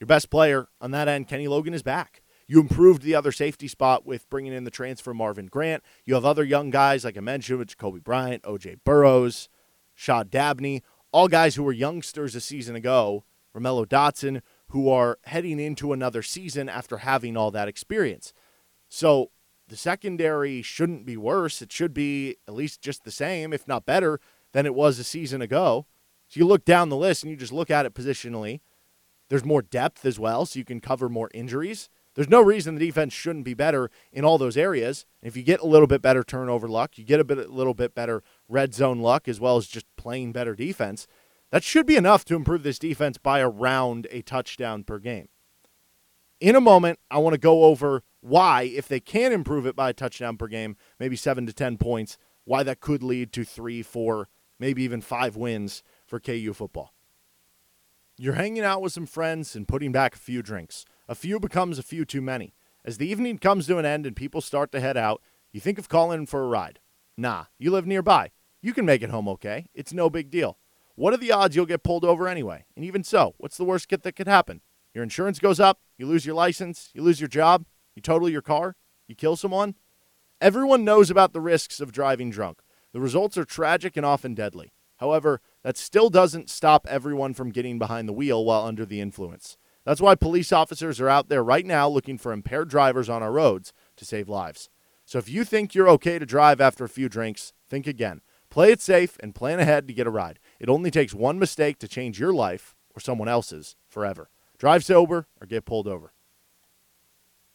Your 0.00 0.06
best 0.06 0.30
player 0.30 0.66
on 0.80 0.90
that 0.90 1.06
end, 1.06 1.28
Kenny 1.28 1.46
Logan, 1.46 1.74
is 1.74 1.82
back. 1.82 2.22
You 2.48 2.60
improved 2.60 3.02
the 3.02 3.14
other 3.14 3.30
safety 3.30 3.68
spot 3.68 4.04
with 4.04 4.28
bringing 4.28 4.52
in 4.52 4.64
the 4.64 4.70
transfer 4.70 5.14
Marvin 5.14 5.46
Grant. 5.46 5.82
You 6.04 6.14
have 6.14 6.24
other 6.24 6.42
young 6.42 6.70
guys, 6.70 7.04
like 7.04 7.16
I 7.16 7.20
mentioned, 7.20 7.60
with 7.60 7.68
Jacoby 7.68 8.00
Bryant, 8.00 8.42
OJ 8.42 8.78
Burroughs, 8.84 9.48
Shad 9.94 10.28
Dabney, 10.28 10.82
all 11.12 11.28
guys 11.28 11.54
who 11.54 11.62
were 11.62 11.72
youngsters 11.72 12.34
a 12.34 12.40
season 12.40 12.74
ago. 12.74 13.24
Romello 13.56 13.86
Dotson, 13.86 14.40
who 14.72 14.88
are 14.88 15.18
heading 15.24 15.60
into 15.60 15.92
another 15.92 16.22
season 16.22 16.66
after 16.66 16.98
having 16.98 17.36
all 17.36 17.50
that 17.50 17.68
experience. 17.68 18.32
So 18.88 19.30
the 19.68 19.76
secondary 19.76 20.62
shouldn't 20.62 21.04
be 21.04 21.16
worse. 21.18 21.60
It 21.60 21.70
should 21.70 21.92
be 21.92 22.36
at 22.48 22.54
least 22.54 22.80
just 22.80 23.04
the 23.04 23.10
same, 23.10 23.52
if 23.52 23.68
not 23.68 23.84
better, 23.84 24.18
than 24.52 24.64
it 24.64 24.74
was 24.74 24.98
a 24.98 25.04
season 25.04 25.42
ago. 25.42 25.86
So 26.26 26.40
you 26.40 26.46
look 26.46 26.64
down 26.64 26.88
the 26.88 26.96
list 26.96 27.22
and 27.22 27.30
you 27.30 27.36
just 27.36 27.52
look 27.52 27.70
at 27.70 27.84
it 27.84 27.92
positionally. 27.92 28.60
There's 29.28 29.44
more 29.44 29.60
depth 29.60 30.06
as 30.06 30.18
well, 30.18 30.46
so 30.46 30.58
you 30.58 30.64
can 30.64 30.80
cover 30.80 31.10
more 31.10 31.30
injuries. 31.34 31.90
There's 32.14 32.30
no 32.30 32.40
reason 32.40 32.74
the 32.74 32.86
defense 32.86 33.12
shouldn't 33.12 33.44
be 33.44 33.54
better 33.54 33.90
in 34.10 34.24
all 34.24 34.38
those 34.38 34.56
areas. 34.56 35.04
If 35.22 35.36
you 35.36 35.42
get 35.42 35.60
a 35.60 35.66
little 35.66 35.86
bit 35.86 36.00
better 36.00 36.24
turnover 36.24 36.66
luck, 36.66 36.96
you 36.96 37.04
get 37.04 37.20
a 37.20 37.24
bit 37.24 37.36
a 37.36 37.48
little 37.48 37.74
bit 37.74 37.94
better 37.94 38.22
red 38.48 38.72
zone 38.72 39.00
luck 39.00 39.28
as 39.28 39.38
well 39.38 39.58
as 39.58 39.66
just 39.66 39.84
playing 39.96 40.32
better 40.32 40.54
defense, 40.54 41.06
that 41.52 41.62
should 41.62 41.86
be 41.86 41.96
enough 41.96 42.24
to 42.24 42.34
improve 42.34 42.62
this 42.62 42.78
defense 42.78 43.18
by 43.18 43.40
around 43.40 44.08
a 44.10 44.22
touchdown 44.22 44.84
per 44.84 44.98
game. 44.98 45.28
In 46.40 46.56
a 46.56 46.60
moment, 46.60 46.98
I 47.10 47.18
want 47.18 47.34
to 47.34 47.38
go 47.38 47.64
over 47.64 48.02
why, 48.20 48.62
if 48.62 48.88
they 48.88 49.00
can 49.00 49.32
improve 49.32 49.66
it 49.66 49.76
by 49.76 49.90
a 49.90 49.94
touchdown 49.94 50.38
per 50.38 50.48
game, 50.48 50.76
maybe 50.98 51.14
seven 51.14 51.44
to 51.46 51.52
10 51.52 51.76
points, 51.76 52.16
why 52.44 52.62
that 52.62 52.80
could 52.80 53.02
lead 53.02 53.32
to 53.34 53.44
three, 53.44 53.82
four, 53.82 54.28
maybe 54.58 54.82
even 54.82 55.02
five 55.02 55.36
wins 55.36 55.82
for 56.06 56.18
KU 56.18 56.52
football. 56.54 56.94
You're 58.16 58.34
hanging 58.34 58.64
out 58.64 58.80
with 58.80 58.92
some 58.92 59.06
friends 59.06 59.54
and 59.54 59.68
putting 59.68 59.92
back 59.92 60.14
a 60.14 60.18
few 60.18 60.42
drinks. 60.42 60.86
A 61.06 61.14
few 61.14 61.38
becomes 61.38 61.78
a 61.78 61.82
few 61.82 62.06
too 62.06 62.22
many. 62.22 62.54
As 62.82 62.96
the 62.96 63.08
evening 63.08 63.36
comes 63.38 63.66
to 63.66 63.78
an 63.78 63.84
end 63.84 64.06
and 64.06 64.16
people 64.16 64.40
start 64.40 64.72
to 64.72 64.80
head 64.80 64.96
out, 64.96 65.20
you 65.52 65.60
think 65.60 65.78
of 65.78 65.90
calling 65.90 66.24
for 66.24 66.42
a 66.42 66.48
ride. 66.48 66.80
Nah, 67.16 67.44
you 67.58 67.70
live 67.70 67.86
nearby. 67.86 68.30
You 68.62 68.72
can 68.72 68.86
make 68.86 69.02
it 69.02 69.10
home 69.10 69.28
okay. 69.28 69.66
It's 69.74 69.92
no 69.92 70.08
big 70.08 70.30
deal. 70.30 70.58
What 70.94 71.14
are 71.14 71.18
the 71.18 71.32
odds 71.32 71.56
you'll 71.56 71.66
get 71.66 71.82
pulled 71.82 72.04
over 72.04 72.28
anyway? 72.28 72.66
And 72.76 72.84
even 72.84 73.02
so, 73.02 73.34
what's 73.38 73.56
the 73.56 73.64
worst 73.64 73.88
that 73.88 74.16
could 74.16 74.28
happen? 74.28 74.60
Your 74.94 75.02
insurance 75.02 75.38
goes 75.38 75.58
up, 75.58 75.80
you 75.96 76.06
lose 76.06 76.26
your 76.26 76.34
license, 76.34 76.90
you 76.94 77.02
lose 77.02 77.20
your 77.20 77.28
job, 77.28 77.64
you 77.94 78.02
total 78.02 78.28
your 78.28 78.42
car, 78.42 78.76
you 79.08 79.14
kill 79.14 79.36
someone. 79.36 79.74
Everyone 80.40 80.84
knows 80.84 81.10
about 81.10 81.32
the 81.32 81.40
risks 81.40 81.80
of 81.80 81.92
driving 81.92 82.30
drunk. 82.30 82.60
The 82.92 83.00
results 83.00 83.38
are 83.38 83.44
tragic 83.44 83.96
and 83.96 84.04
often 84.04 84.34
deadly. 84.34 84.72
However, 84.98 85.40
that 85.64 85.76
still 85.76 86.10
doesn't 86.10 86.50
stop 86.50 86.86
everyone 86.88 87.32
from 87.34 87.50
getting 87.50 87.78
behind 87.78 88.08
the 88.08 88.12
wheel 88.12 88.44
while 88.44 88.64
under 88.64 88.84
the 88.84 89.00
influence. 89.00 89.56
That's 89.84 90.00
why 90.00 90.14
police 90.14 90.52
officers 90.52 91.00
are 91.00 91.08
out 91.08 91.28
there 91.28 91.42
right 91.42 91.66
now 91.66 91.88
looking 91.88 92.18
for 92.18 92.32
impaired 92.32 92.68
drivers 92.68 93.08
on 93.08 93.22
our 93.22 93.32
roads 93.32 93.72
to 93.96 94.04
save 94.04 94.28
lives. 94.28 94.68
So 95.04 95.18
if 95.18 95.28
you 95.28 95.44
think 95.44 95.74
you're 95.74 95.88
okay 95.90 96.18
to 96.18 96.26
drive 96.26 96.60
after 96.60 96.84
a 96.84 96.88
few 96.88 97.08
drinks, 97.08 97.52
think 97.68 97.86
again. 97.86 98.20
Play 98.48 98.70
it 98.70 98.80
safe 98.80 99.16
and 99.20 99.34
plan 99.34 99.58
ahead 99.58 99.88
to 99.88 99.94
get 99.94 100.06
a 100.06 100.10
ride. 100.10 100.38
It 100.62 100.68
only 100.68 100.92
takes 100.92 101.12
one 101.12 101.40
mistake 101.40 101.80
to 101.80 101.88
change 101.88 102.20
your 102.20 102.32
life 102.32 102.76
or 102.94 103.00
someone 103.00 103.28
else's 103.28 103.74
forever. 103.88 104.30
Drive 104.58 104.84
sober 104.84 105.26
or 105.40 105.46
get 105.46 105.64
pulled 105.64 105.88
over. 105.88 106.12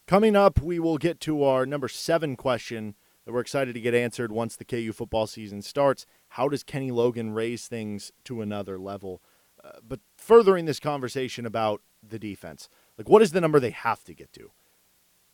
Coming 0.05 0.35
up, 0.35 0.61
we 0.61 0.77
will 0.77 0.97
get 0.97 1.21
to 1.21 1.45
our 1.45 1.65
number 1.65 1.87
seven 1.87 2.35
question 2.35 2.95
that 3.23 3.31
we're 3.31 3.39
excited 3.39 3.73
to 3.73 3.81
get 3.81 3.95
answered 3.95 4.31
once 4.33 4.57
the 4.57 4.65
KU 4.65 4.91
football 4.91 5.25
season 5.25 5.61
starts. 5.61 6.05
How 6.29 6.49
does 6.49 6.63
Kenny 6.63 6.91
Logan 6.91 7.31
raise 7.31 7.67
things 7.67 8.11
to 8.25 8.41
another 8.41 8.77
level? 8.77 9.21
Uh, 9.63 9.79
but 9.87 10.01
furthering 10.17 10.65
this 10.65 10.79
conversation 10.79 11.45
about 11.45 11.81
the 12.03 12.19
defense, 12.19 12.67
like 12.97 13.07
what 13.07 13.21
is 13.21 13.31
the 13.31 13.41
number 13.41 13.59
they 13.61 13.69
have 13.69 14.03
to 14.03 14.13
get 14.13 14.33
to? 14.33 14.51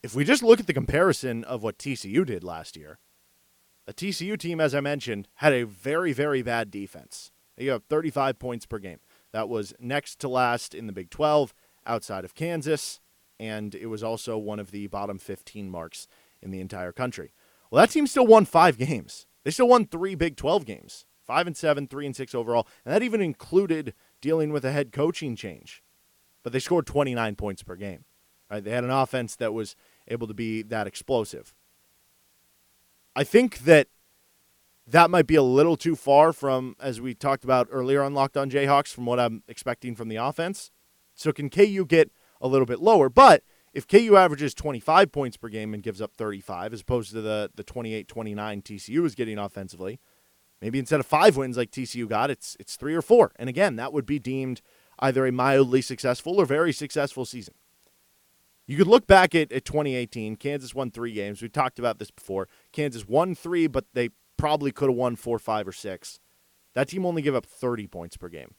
If 0.04 0.14
we 0.14 0.24
just 0.24 0.44
look 0.44 0.60
at 0.60 0.68
the 0.68 0.74
comparison 0.74 1.44
of 1.44 1.64
what 1.64 1.80
TCU 1.80 2.24
did 2.24 2.44
last 2.44 2.78
year, 2.78 3.00
the 3.88 3.94
TCU 3.94 4.38
team, 4.38 4.62
as 4.62 4.76
I 4.76 4.80
mentioned, 4.80 5.28
had 5.36 5.54
a 5.54 5.66
very, 5.66 6.14
very 6.14 6.44
bad 6.44 6.70
defense. 6.70 7.32
They 7.58 7.66
have 7.66 7.84
35 7.86 8.40
points 8.40 8.66
per 8.66 8.80
game. 8.80 9.00
That 9.32 9.50
was 9.50 9.74
next 9.80 10.20
to 10.20 10.28
last 10.28 10.74
in 10.74 10.88
the 10.88 10.94
Big 10.94 11.10
12 11.10 11.54
outside 11.86 12.26
of 12.26 12.36
Kansas, 12.36 13.00
and 13.40 13.76
it 13.76 13.88
was 13.88 14.04
also 14.04 14.38
one 14.38 14.60
of 14.60 14.72
the 14.72 14.88
bottom 14.88 15.18
15 15.18 15.70
marks 15.70 16.08
in 16.42 16.52
the 16.52 16.60
entire 16.60 16.92
country. 16.92 17.34
Well, 17.70 17.82
that 17.82 17.92
team 17.92 18.08
still 18.08 18.28
won 18.28 18.46
five 18.46 18.78
games. 18.78 19.26
They 19.44 19.52
still 19.52 19.68
won 19.68 19.86
three 19.86 20.16
Big 20.16 20.36
12 20.36 20.66
games, 20.66 21.06
five 21.26 21.48
and 21.48 21.58
seven, 21.58 21.88
three 21.88 22.06
and 22.06 22.16
six 22.16 22.36
overall, 22.36 22.68
and 22.86 22.94
that 22.94 23.04
even 23.04 23.22
included 23.22 23.94
dealing 24.22 24.52
with 24.52 24.64
a 24.64 24.72
head 24.72 24.92
coaching 24.92 25.36
change. 25.36 25.84
But 26.44 26.54
they 26.54 26.60
scored 26.60 26.86
29 26.86 27.36
points 27.36 27.64
per 27.64 27.76
game. 27.76 28.06
Right? 28.50 28.64
They 28.64 28.72
had 28.72 28.84
an 28.84 28.92
offense 28.92 29.36
that 29.38 29.54
was 29.54 29.76
able 30.08 30.28
to 30.28 30.34
be 30.34 30.62
that 30.64 30.86
explosive. 30.86 31.54
I 33.16 33.24
think 33.24 33.60
that 33.60 33.88
that 34.86 35.10
might 35.10 35.28
be 35.28 35.36
a 35.36 35.44
little 35.44 35.78
too 35.78 35.96
far 35.96 36.34
from, 36.34 36.76
as 36.80 37.00
we 37.00 37.14
talked 37.14 37.44
about 37.44 37.68
earlier 37.72 38.02
on 38.02 38.14
Locked 38.14 38.38
On 38.38 38.50
Jayhawks, 38.50 38.94
from 38.94 39.06
what 39.06 39.20
I'm 39.20 39.44
expecting 39.48 39.96
from 39.96 40.10
the 40.10 40.18
offense. 40.18 40.72
So 41.16 41.32
can 41.32 41.50
KU 41.50 41.86
get 41.86 42.12
a 42.42 42.48
little 42.48 42.66
bit 42.66 42.80
lower? 42.80 43.10
But 43.10 43.44
if 43.74 43.88
KU 43.88 44.18
averages 44.18 44.54
25 44.54 45.12
points 45.12 45.38
per 45.38 45.48
game 45.50 45.74
and 45.74 45.82
gives 45.82 46.02
up 46.02 46.14
35, 46.14 46.74
as 46.74 46.82
opposed 46.82 47.12
to 47.12 47.22
the, 47.22 47.50
the 47.56 47.64
28 47.64 48.08
29 48.08 48.62
TCU 48.62 49.06
is 49.06 49.16
getting 49.16 49.38
offensively, 49.38 50.00
maybe 50.62 50.80
instead 50.80 51.00
of 51.00 51.06
five 51.06 51.38
wins 51.38 51.58
like 51.58 51.72
TCU 51.72 52.08
got, 52.08 52.30
it's, 52.30 52.58
it's 52.60 52.76
three 52.76 52.94
or 52.94 53.02
four. 53.02 53.32
And 53.38 53.50
again, 53.50 53.78
that 53.78 53.94
would 53.94 54.06
be 54.06 54.20
deemed 54.20 54.62
either 55.00 55.26
a 55.26 55.32
mildly 55.32 55.82
successful 55.82 56.40
or 56.40 56.46
very 56.46 56.74
successful 56.74 57.26
season. 57.26 57.56
You 58.66 58.78
could 58.78 58.88
look 58.88 59.08
back 59.08 59.36
at, 59.36 59.52
at 59.52 59.66
2018. 59.66 60.38
Kansas 60.38 60.74
won 60.74 60.90
three 60.90 61.12
games. 61.12 61.42
We 61.42 61.50
talked 61.50 61.80
about 61.80 62.00
this 62.00 62.12
before. 62.12 62.48
Kansas 62.72 63.08
won 63.08 63.36
three, 63.36 63.68
but 63.68 63.86
they 63.94 64.10
probably 64.44 64.74
could 64.74 64.90
have 64.90 64.98
won 64.98 65.16
four, 65.16 65.40
five, 65.40 65.66
or 65.66 65.72
six. 65.72 66.20
That 66.74 66.90
team 66.90 67.06
only 67.06 67.22
gave 67.22 67.34
up 67.34 67.46
30 67.46 67.88
points 67.88 68.18
per 68.18 68.28
game. 68.28 68.56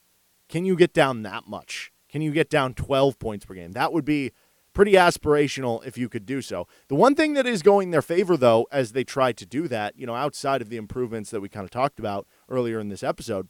Can 0.49 0.65
you 0.65 0.77
get 0.77 0.95
down 0.95 1.25
that 1.25 1.47
much? 1.47 1.93
Can 2.09 2.23
you 2.23 2.33
get 2.33 2.49
down 2.49 2.73
12 2.73 3.19
points 3.19 3.45
per 3.45 3.53
game? 3.53 3.73
That 3.73 3.93
would 3.93 4.07
be 4.07 4.33
pretty 4.73 4.93
aspirational 4.93 5.85
if 5.85 5.99
you 5.99 6.09
could 6.09 6.25
do 6.25 6.41
so. 6.41 6.67
The 6.89 6.95
one 6.95 7.15
thing 7.15 7.35
that 7.35 7.45
is 7.45 7.61
going 7.61 7.91
their 7.91 8.01
favor, 8.01 8.35
though, 8.35 8.67
as 8.73 8.93
they 8.93 9.05
try 9.05 9.33
to 9.33 9.45
do 9.45 9.69
that, 9.69 9.93
you 9.99 10.07
know, 10.07 10.15
outside 10.15 10.63
of 10.63 10.71
the 10.71 10.79
improvements 10.79 11.29
that 11.29 11.43
we 11.43 11.51
kind 11.51 11.65
of 11.65 11.71
talked 11.71 11.99
about 11.99 12.27
earlier 12.49 12.81
in 12.81 12.89
this 12.89 13.03
episode, 13.03 13.49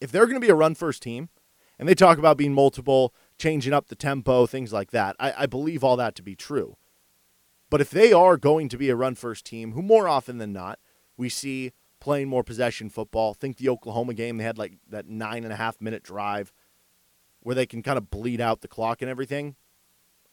if 0.00 0.10
they're 0.10 0.24
going 0.24 0.40
to 0.40 0.46
be 0.46 0.48
a 0.48 0.54
run 0.54 0.74
first 0.74 1.02
team, 1.02 1.28
and 1.78 1.86
they 1.86 1.94
talk 1.94 2.16
about 2.16 2.38
being 2.38 2.54
multiple, 2.54 3.12
changing 3.36 3.74
up 3.74 3.88
the 3.88 3.94
tempo, 3.94 4.46
things 4.46 4.72
like 4.72 4.90
that, 4.92 5.16
I, 5.20 5.34
I 5.40 5.46
believe 5.46 5.84
all 5.84 5.98
that 5.98 6.14
to 6.14 6.22
be 6.22 6.34
true. 6.34 6.78
But 7.68 7.82
if 7.82 7.90
they 7.90 8.10
are 8.10 8.38
going 8.38 8.70
to 8.70 8.78
be 8.78 8.88
a 8.88 8.96
run 8.96 9.16
first 9.16 9.44
team, 9.44 9.72
who 9.72 9.82
more 9.82 10.08
often 10.08 10.38
than 10.38 10.54
not 10.54 10.78
we 11.20 11.28
see 11.28 11.72
playing 12.00 12.28
more 12.28 12.42
possession 12.42 12.88
football, 12.88 13.34
think 13.34 13.58
the 13.58 13.68
Oklahoma 13.68 14.14
game, 14.14 14.38
they 14.38 14.44
had 14.44 14.58
like 14.58 14.78
that 14.88 15.06
nine 15.06 15.44
and 15.44 15.52
a 15.52 15.56
half 15.56 15.80
minute 15.80 16.02
drive 16.02 16.52
where 17.40 17.54
they 17.54 17.66
can 17.66 17.82
kind 17.82 17.98
of 17.98 18.10
bleed 18.10 18.40
out 18.40 18.62
the 18.62 18.68
clock 18.68 19.02
and 19.02 19.10
everything. 19.10 19.54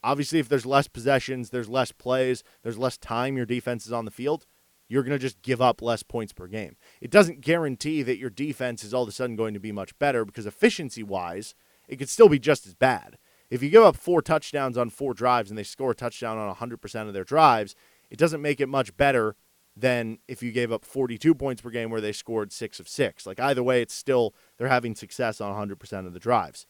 Obviously, 0.02 0.38
if 0.38 0.48
there's 0.48 0.66
less 0.66 0.88
possessions, 0.88 1.50
there's 1.50 1.68
less 1.68 1.92
plays, 1.92 2.42
there's 2.62 2.78
less 2.78 2.96
time 2.96 3.36
your 3.36 3.46
defense 3.46 3.86
is 3.86 3.92
on 3.92 4.06
the 4.06 4.10
field, 4.10 4.46
you're 4.88 5.02
going 5.02 5.16
to 5.16 5.18
just 5.18 5.42
give 5.42 5.60
up 5.60 5.82
less 5.82 6.02
points 6.02 6.32
per 6.32 6.46
game. 6.46 6.76
It 7.00 7.10
doesn't 7.10 7.42
guarantee 7.42 8.02
that 8.02 8.18
your 8.18 8.30
defense 8.30 8.82
is 8.82 8.94
all 8.94 9.02
of 9.02 9.08
a 9.08 9.12
sudden 9.12 9.36
going 9.36 9.54
to 9.54 9.60
be 9.60 9.72
much 9.72 9.98
better 9.98 10.24
because 10.24 10.46
efficiency 10.46 11.02
wise, 11.02 11.54
it 11.86 11.96
could 11.96 12.08
still 12.08 12.28
be 12.28 12.38
just 12.38 12.66
as 12.66 12.74
bad. 12.74 13.18
If 13.50 13.62
you 13.62 13.68
give 13.68 13.82
up 13.82 13.96
four 13.96 14.22
touchdowns 14.22 14.78
on 14.78 14.88
four 14.88 15.12
drives 15.12 15.50
and 15.50 15.58
they 15.58 15.64
score 15.64 15.90
a 15.90 15.94
touchdown 15.94 16.38
on 16.38 16.54
100% 16.54 17.08
of 17.08 17.12
their 17.12 17.24
drives, 17.24 17.74
it 18.10 18.18
doesn't 18.18 18.42
make 18.42 18.60
it 18.60 18.68
much 18.68 18.96
better 18.96 19.36
than 19.80 20.18
if 20.26 20.42
you 20.42 20.50
gave 20.50 20.72
up 20.72 20.84
42 20.84 21.34
points 21.34 21.62
per 21.62 21.70
game 21.70 21.90
where 21.90 22.00
they 22.00 22.12
scored 22.12 22.52
six 22.52 22.80
of 22.80 22.88
six. 22.88 23.26
Like 23.26 23.38
either 23.38 23.62
way, 23.62 23.80
it's 23.80 23.94
still, 23.94 24.34
they're 24.56 24.68
having 24.68 24.94
success 24.94 25.40
on 25.40 25.54
100% 25.54 26.06
of 26.06 26.12
the 26.12 26.18
drives. 26.18 26.66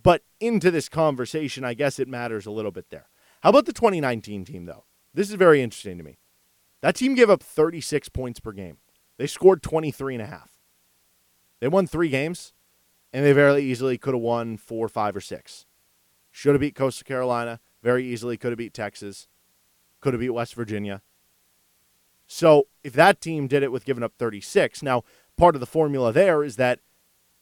But 0.00 0.22
into 0.38 0.70
this 0.70 0.88
conversation, 0.88 1.64
I 1.64 1.74
guess 1.74 1.98
it 1.98 2.08
matters 2.08 2.44
a 2.44 2.50
little 2.50 2.70
bit 2.70 2.90
there. 2.90 3.08
How 3.42 3.50
about 3.50 3.64
the 3.64 3.72
2019 3.72 4.44
team, 4.44 4.66
though? 4.66 4.84
This 5.14 5.30
is 5.30 5.36
very 5.36 5.62
interesting 5.62 5.96
to 5.96 6.04
me. 6.04 6.18
That 6.82 6.96
team 6.96 7.14
gave 7.14 7.30
up 7.30 7.42
36 7.42 8.10
points 8.10 8.40
per 8.40 8.52
game. 8.52 8.76
They 9.16 9.26
scored 9.26 9.62
23 9.62 10.14
and 10.14 10.22
a 10.22 10.26
half. 10.26 10.50
They 11.60 11.68
won 11.68 11.86
three 11.86 12.10
games, 12.10 12.52
and 13.12 13.24
they 13.24 13.32
very 13.32 13.62
easily 13.62 13.96
could 13.96 14.12
have 14.12 14.22
won 14.22 14.58
four, 14.58 14.88
five, 14.88 15.16
or 15.16 15.22
six. 15.22 15.64
Should 16.30 16.52
have 16.52 16.60
beat 16.60 16.74
Coastal 16.74 17.06
Carolina. 17.06 17.60
Very 17.82 18.04
easily 18.04 18.36
could 18.36 18.50
have 18.50 18.58
beat 18.58 18.74
Texas. 18.74 19.26
Could 20.02 20.12
have 20.12 20.20
beat 20.20 20.30
West 20.30 20.54
Virginia. 20.54 21.00
So 22.26 22.66
if 22.82 22.92
that 22.94 23.20
team 23.20 23.46
did 23.46 23.62
it 23.62 23.72
with 23.72 23.84
giving 23.84 24.02
up 24.02 24.14
36, 24.18 24.82
now 24.82 25.04
part 25.36 25.54
of 25.54 25.60
the 25.60 25.66
formula 25.66 26.12
there 26.12 26.42
is 26.42 26.56
that 26.56 26.80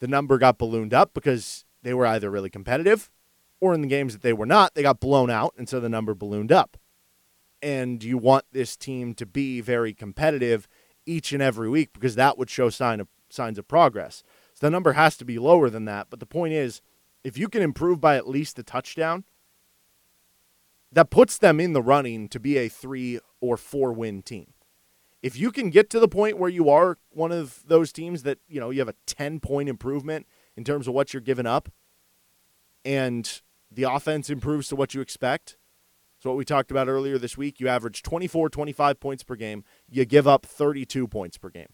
the 0.00 0.08
number 0.08 0.38
got 0.38 0.58
ballooned 0.58 0.92
up 0.92 1.14
because 1.14 1.64
they 1.82 1.94
were 1.94 2.06
either 2.06 2.30
really 2.30 2.50
competitive 2.50 3.10
or 3.60 3.72
in 3.72 3.80
the 3.80 3.88
games 3.88 4.12
that 4.12 4.22
they 4.22 4.32
were 4.32 4.46
not, 4.46 4.74
they 4.74 4.82
got 4.82 5.00
blown 5.00 5.30
out, 5.30 5.54
and 5.56 5.68
so 5.68 5.80
the 5.80 5.88
number 5.88 6.14
ballooned 6.14 6.52
up. 6.52 6.76
And 7.62 8.02
you 8.04 8.18
want 8.18 8.44
this 8.52 8.76
team 8.76 9.14
to 9.14 9.24
be 9.24 9.60
very 9.62 9.94
competitive 9.94 10.68
each 11.06 11.32
and 11.32 11.42
every 11.42 11.68
week 11.68 11.92
because 11.94 12.14
that 12.14 12.36
would 12.36 12.50
show 12.50 12.68
sign 12.68 13.00
of, 13.00 13.08
signs 13.30 13.58
of 13.58 13.66
progress. 13.66 14.22
So 14.52 14.66
the 14.66 14.70
number 14.70 14.92
has 14.92 15.16
to 15.16 15.24
be 15.24 15.38
lower 15.38 15.70
than 15.70 15.86
that. 15.86 16.08
But 16.10 16.20
the 16.20 16.26
point 16.26 16.52
is, 16.52 16.82
if 17.22 17.38
you 17.38 17.48
can 17.48 17.62
improve 17.62 18.00
by 18.00 18.16
at 18.16 18.28
least 18.28 18.58
a 18.58 18.62
touchdown, 18.62 19.24
that 20.92 21.10
puts 21.10 21.38
them 21.38 21.58
in 21.58 21.72
the 21.72 21.82
running 21.82 22.28
to 22.28 22.38
be 22.38 22.56
a 22.56 22.68
three 22.68 23.18
or 23.40 23.56
four 23.56 23.92
win 23.92 24.22
team. 24.22 24.53
If 25.24 25.38
you 25.38 25.50
can 25.50 25.70
get 25.70 25.88
to 25.88 25.98
the 25.98 26.06
point 26.06 26.36
where 26.36 26.50
you 26.50 26.68
are 26.68 26.98
one 27.08 27.32
of 27.32 27.62
those 27.66 27.94
teams 27.94 28.24
that, 28.24 28.40
you 28.46 28.60
know, 28.60 28.68
you 28.68 28.80
have 28.80 28.90
a 28.90 28.94
10 29.06 29.40
point 29.40 29.70
improvement 29.70 30.26
in 30.54 30.64
terms 30.64 30.86
of 30.86 30.92
what 30.92 31.14
you're 31.14 31.22
giving 31.22 31.46
up, 31.46 31.70
and 32.84 33.40
the 33.70 33.84
offense 33.84 34.28
improves 34.28 34.68
to 34.68 34.76
what 34.76 34.92
you 34.92 35.00
expect. 35.00 35.56
So, 36.18 36.28
what 36.28 36.36
we 36.36 36.44
talked 36.44 36.70
about 36.70 36.88
earlier 36.88 37.16
this 37.16 37.38
week, 37.38 37.58
you 37.58 37.68
average 37.68 38.02
24, 38.02 38.50
25 38.50 39.00
points 39.00 39.22
per 39.24 39.34
game, 39.34 39.64
you 39.88 40.04
give 40.04 40.28
up 40.28 40.44
32 40.44 41.08
points 41.08 41.38
per 41.38 41.48
game. 41.48 41.72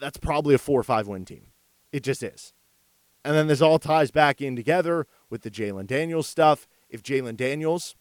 That's 0.00 0.16
probably 0.16 0.54
a 0.54 0.58
four 0.58 0.78
or 0.78 0.84
five 0.84 1.08
win 1.08 1.24
team. 1.24 1.48
It 1.90 2.04
just 2.04 2.22
is. 2.22 2.54
And 3.24 3.34
then 3.34 3.48
this 3.48 3.60
all 3.60 3.80
ties 3.80 4.12
back 4.12 4.40
in 4.40 4.54
together 4.54 5.08
with 5.28 5.42
the 5.42 5.50
Jalon 5.50 5.88
Daniels 5.88 6.28
stuff. 6.28 6.68
If 6.88 7.02
Jalon 7.02 7.36
Daniels 7.36 7.96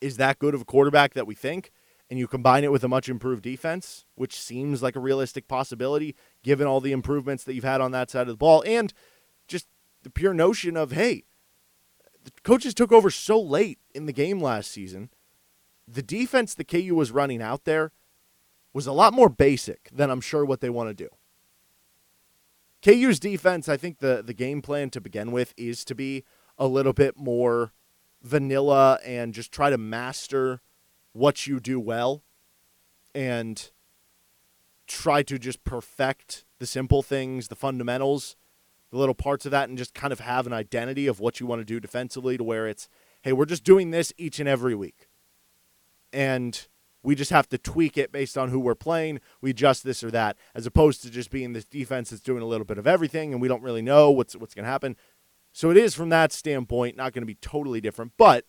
is 0.00 0.16
that 0.18 0.38
good 0.38 0.54
of 0.54 0.60
a 0.60 0.64
quarterback 0.64 1.14
that 1.14 1.26
we 1.26 1.34
think, 1.34 1.72
and 2.10 2.18
you 2.18 2.26
combine 2.26 2.64
it 2.64 2.72
with 2.72 2.82
a 2.82 2.88
much 2.88 3.08
improved 3.08 3.44
defense, 3.44 4.04
which 4.16 4.38
seems 4.38 4.82
like 4.82 4.96
a 4.96 5.00
realistic 5.00 5.46
possibility 5.46 6.16
given 6.42 6.66
all 6.66 6.80
the 6.80 6.92
improvements 6.92 7.44
that 7.44 7.54
you've 7.54 7.62
had 7.62 7.80
on 7.80 7.92
that 7.92 8.10
side 8.10 8.22
of 8.22 8.28
the 8.28 8.36
ball, 8.36 8.64
and 8.66 8.92
just 9.46 9.68
the 10.02 10.10
pure 10.10 10.34
notion 10.34 10.76
of, 10.76 10.90
hey, 10.90 11.22
the 12.24 12.32
coaches 12.42 12.74
took 12.74 12.90
over 12.90 13.10
so 13.10 13.40
late 13.40 13.78
in 13.94 14.06
the 14.06 14.12
game 14.12 14.40
last 14.40 14.70
season. 14.70 15.10
The 15.86 16.02
defense 16.02 16.54
that 16.54 16.68
KU 16.68 16.94
was 16.94 17.12
running 17.12 17.40
out 17.40 17.64
there 17.64 17.92
was 18.72 18.86
a 18.86 18.92
lot 18.92 19.14
more 19.14 19.28
basic 19.28 19.88
than 19.92 20.10
I'm 20.10 20.20
sure 20.20 20.44
what 20.44 20.60
they 20.60 20.70
want 20.70 20.90
to 20.90 20.94
do. 20.94 21.08
KU's 22.82 23.20
defense, 23.20 23.68
I 23.68 23.76
think 23.76 23.98
the, 23.98 24.22
the 24.24 24.34
game 24.34 24.62
plan 24.62 24.90
to 24.90 25.00
begin 25.00 25.32
with 25.32 25.54
is 25.56 25.84
to 25.84 25.94
be 25.94 26.24
a 26.58 26.66
little 26.66 26.92
bit 26.92 27.16
more 27.16 27.72
vanilla 28.22 28.98
and 29.04 29.34
just 29.34 29.52
try 29.52 29.70
to 29.70 29.78
master 29.78 30.60
what 31.12 31.46
you 31.46 31.60
do 31.60 31.80
well 31.80 32.22
and 33.14 33.70
try 34.86 35.22
to 35.22 35.38
just 35.38 35.64
perfect 35.64 36.44
the 36.58 36.66
simple 36.66 37.02
things, 37.02 37.48
the 37.48 37.56
fundamentals, 37.56 38.36
the 38.90 38.98
little 38.98 39.14
parts 39.14 39.44
of 39.44 39.52
that, 39.52 39.68
and 39.68 39.78
just 39.78 39.94
kind 39.94 40.12
of 40.12 40.20
have 40.20 40.46
an 40.46 40.52
identity 40.52 41.06
of 41.06 41.20
what 41.20 41.40
you 41.40 41.46
want 41.46 41.60
to 41.60 41.64
do 41.64 41.80
defensively 41.80 42.36
to 42.36 42.44
where 42.44 42.66
it's, 42.66 42.88
hey, 43.22 43.32
we're 43.32 43.44
just 43.44 43.64
doing 43.64 43.90
this 43.90 44.12
each 44.18 44.40
and 44.40 44.48
every 44.48 44.74
week. 44.74 45.08
And 46.12 46.66
we 47.02 47.14
just 47.14 47.30
have 47.30 47.48
to 47.48 47.58
tweak 47.58 47.96
it 47.96 48.12
based 48.12 48.36
on 48.36 48.50
who 48.50 48.58
we're 48.58 48.74
playing. 48.74 49.20
We 49.40 49.50
adjust 49.50 49.84
this 49.84 50.04
or 50.04 50.10
that, 50.10 50.36
as 50.54 50.66
opposed 50.66 51.02
to 51.02 51.10
just 51.10 51.30
being 51.30 51.52
this 51.52 51.64
defense 51.64 52.10
that's 52.10 52.22
doing 52.22 52.42
a 52.42 52.46
little 52.46 52.66
bit 52.66 52.78
of 52.78 52.86
everything 52.86 53.32
and 53.32 53.40
we 53.40 53.48
don't 53.48 53.62
really 53.62 53.82
know 53.82 54.10
what's 54.10 54.36
what's 54.36 54.54
going 54.54 54.64
to 54.64 54.70
happen. 54.70 54.96
So 55.52 55.70
it 55.70 55.76
is 55.76 55.94
from 55.94 56.10
that 56.10 56.32
standpoint 56.32 56.96
not 56.96 57.12
going 57.12 57.22
to 57.22 57.26
be 57.26 57.36
totally 57.36 57.80
different, 57.80 58.12
but 58.16 58.44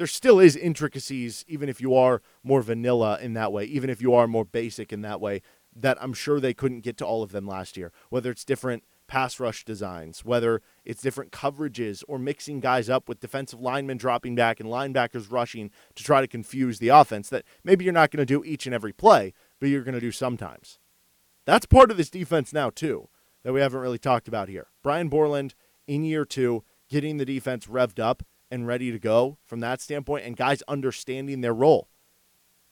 there 0.00 0.06
still 0.06 0.40
is 0.40 0.56
intricacies, 0.56 1.44
even 1.46 1.68
if 1.68 1.78
you 1.78 1.94
are 1.94 2.22
more 2.42 2.62
vanilla 2.62 3.18
in 3.20 3.34
that 3.34 3.52
way, 3.52 3.66
even 3.66 3.90
if 3.90 4.00
you 4.00 4.14
are 4.14 4.26
more 4.26 4.46
basic 4.46 4.94
in 4.94 5.02
that 5.02 5.20
way, 5.20 5.42
that 5.76 5.98
I'm 6.00 6.14
sure 6.14 6.40
they 6.40 6.54
couldn't 6.54 6.80
get 6.80 6.96
to 6.96 7.04
all 7.04 7.22
of 7.22 7.32
them 7.32 7.46
last 7.46 7.76
year. 7.76 7.92
Whether 8.08 8.30
it's 8.30 8.42
different 8.42 8.82
pass 9.08 9.38
rush 9.38 9.62
designs, 9.62 10.24
whether 10.24 10.62
it's 10.86 11.02
different 11.02 11.32
coverages 11.32 12.02
or 12.08 12.18
mixing 12.18 12.60
guys 12.60 12.88
up 12.88 13.10
with 13.10 13.20
defensive 13.20 13.60
linemen 13.60 13.98
dropping 13.98 14.34
back 14.34 14.58
and 14.58 14.70
linebackers 14.70 15.30
rushing 15.30 15.70
to 15.96 16.02
try 16.02 16.22
to 16.22 16.26
confuse 16.26 16.78
the 16.78 16.88
offense 16.88 17.28
that 17.28 17.44
maybe 17.62 17.84
you're 17.84 17.92
not 17.92 18.10
going 18.10 18.24
to 18.24 18.24
do 18.24 18.42
each 18.42 18.64
and 18.64 18.74
every 18.74 18.94
play, 18.94 19.34
but 19.58 19.68
you're 19.68 19.84
going 19.84 19.92
to 19.92 20.00
do 20.00 20.10
sometimes. 20.10 20.78
That's 21.44 21.66
part 21.66 21.90
of 21.90 21.98
this 21.98 22.08
defense 22.08 22.54
now, 22.54 22.70
too, 22.70 23.10
that 23.42 23.52
we 23.52 23.60
haven't 23.60 23.80
really 23.80 23.98
talked 23.98 24.28
about 24.28 24.48
here. 24.48 24.68
Brian 24.82 25.10
Borland 25.10 25.54
in 25.86 26.04
year 26.04 26.24
two, 26.24 26.64
getting 26.88 27.18
the 27.18 27.26
defense 27.26 27.66
revved 27.66 27.98
up 27.98 28.22
and 28.50 28.66
ready 28.66 28.90
to 28.90 28.98
go 28.98 29.38
from 29.44 29.60
that 29.60 29.80
standpoint, 29.80 30.24
and 30.24 30.36
guys 30.36 30.62
understanding 30.68 31.40
their 31.40 31.54
role, 31.54 31.88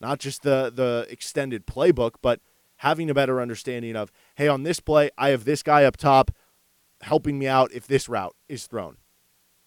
not 0.01 0.19
just 0.19 0.43
the 0.43 0.73
the 0.75 1.07
extended 1.09 1.67
playbook, 1.67 2.17
but 2.23 2.41
having 2.77 3.11
a 3.11 3.15
better 3.15 3.41
understanding 3.41 3.97
of, 3.97 4.13
hey, 4.37 4.49
on 4.49 4.63
this 4.63 4.81
play, 4.81 5.11
I 5.19 5.31
have 5.31 5.45
this 5.45 5.63
guy 5.63 5.85
up 5.85 5.97
top 5.97 6.31
helping 7.03 7.39
me 7.39 7.47
out 7.47 7.73
if 7.73 7.87
this 7.87 8.09
route 8.09 8.37
is 8.49 8.67
thrown. 8.67 8.97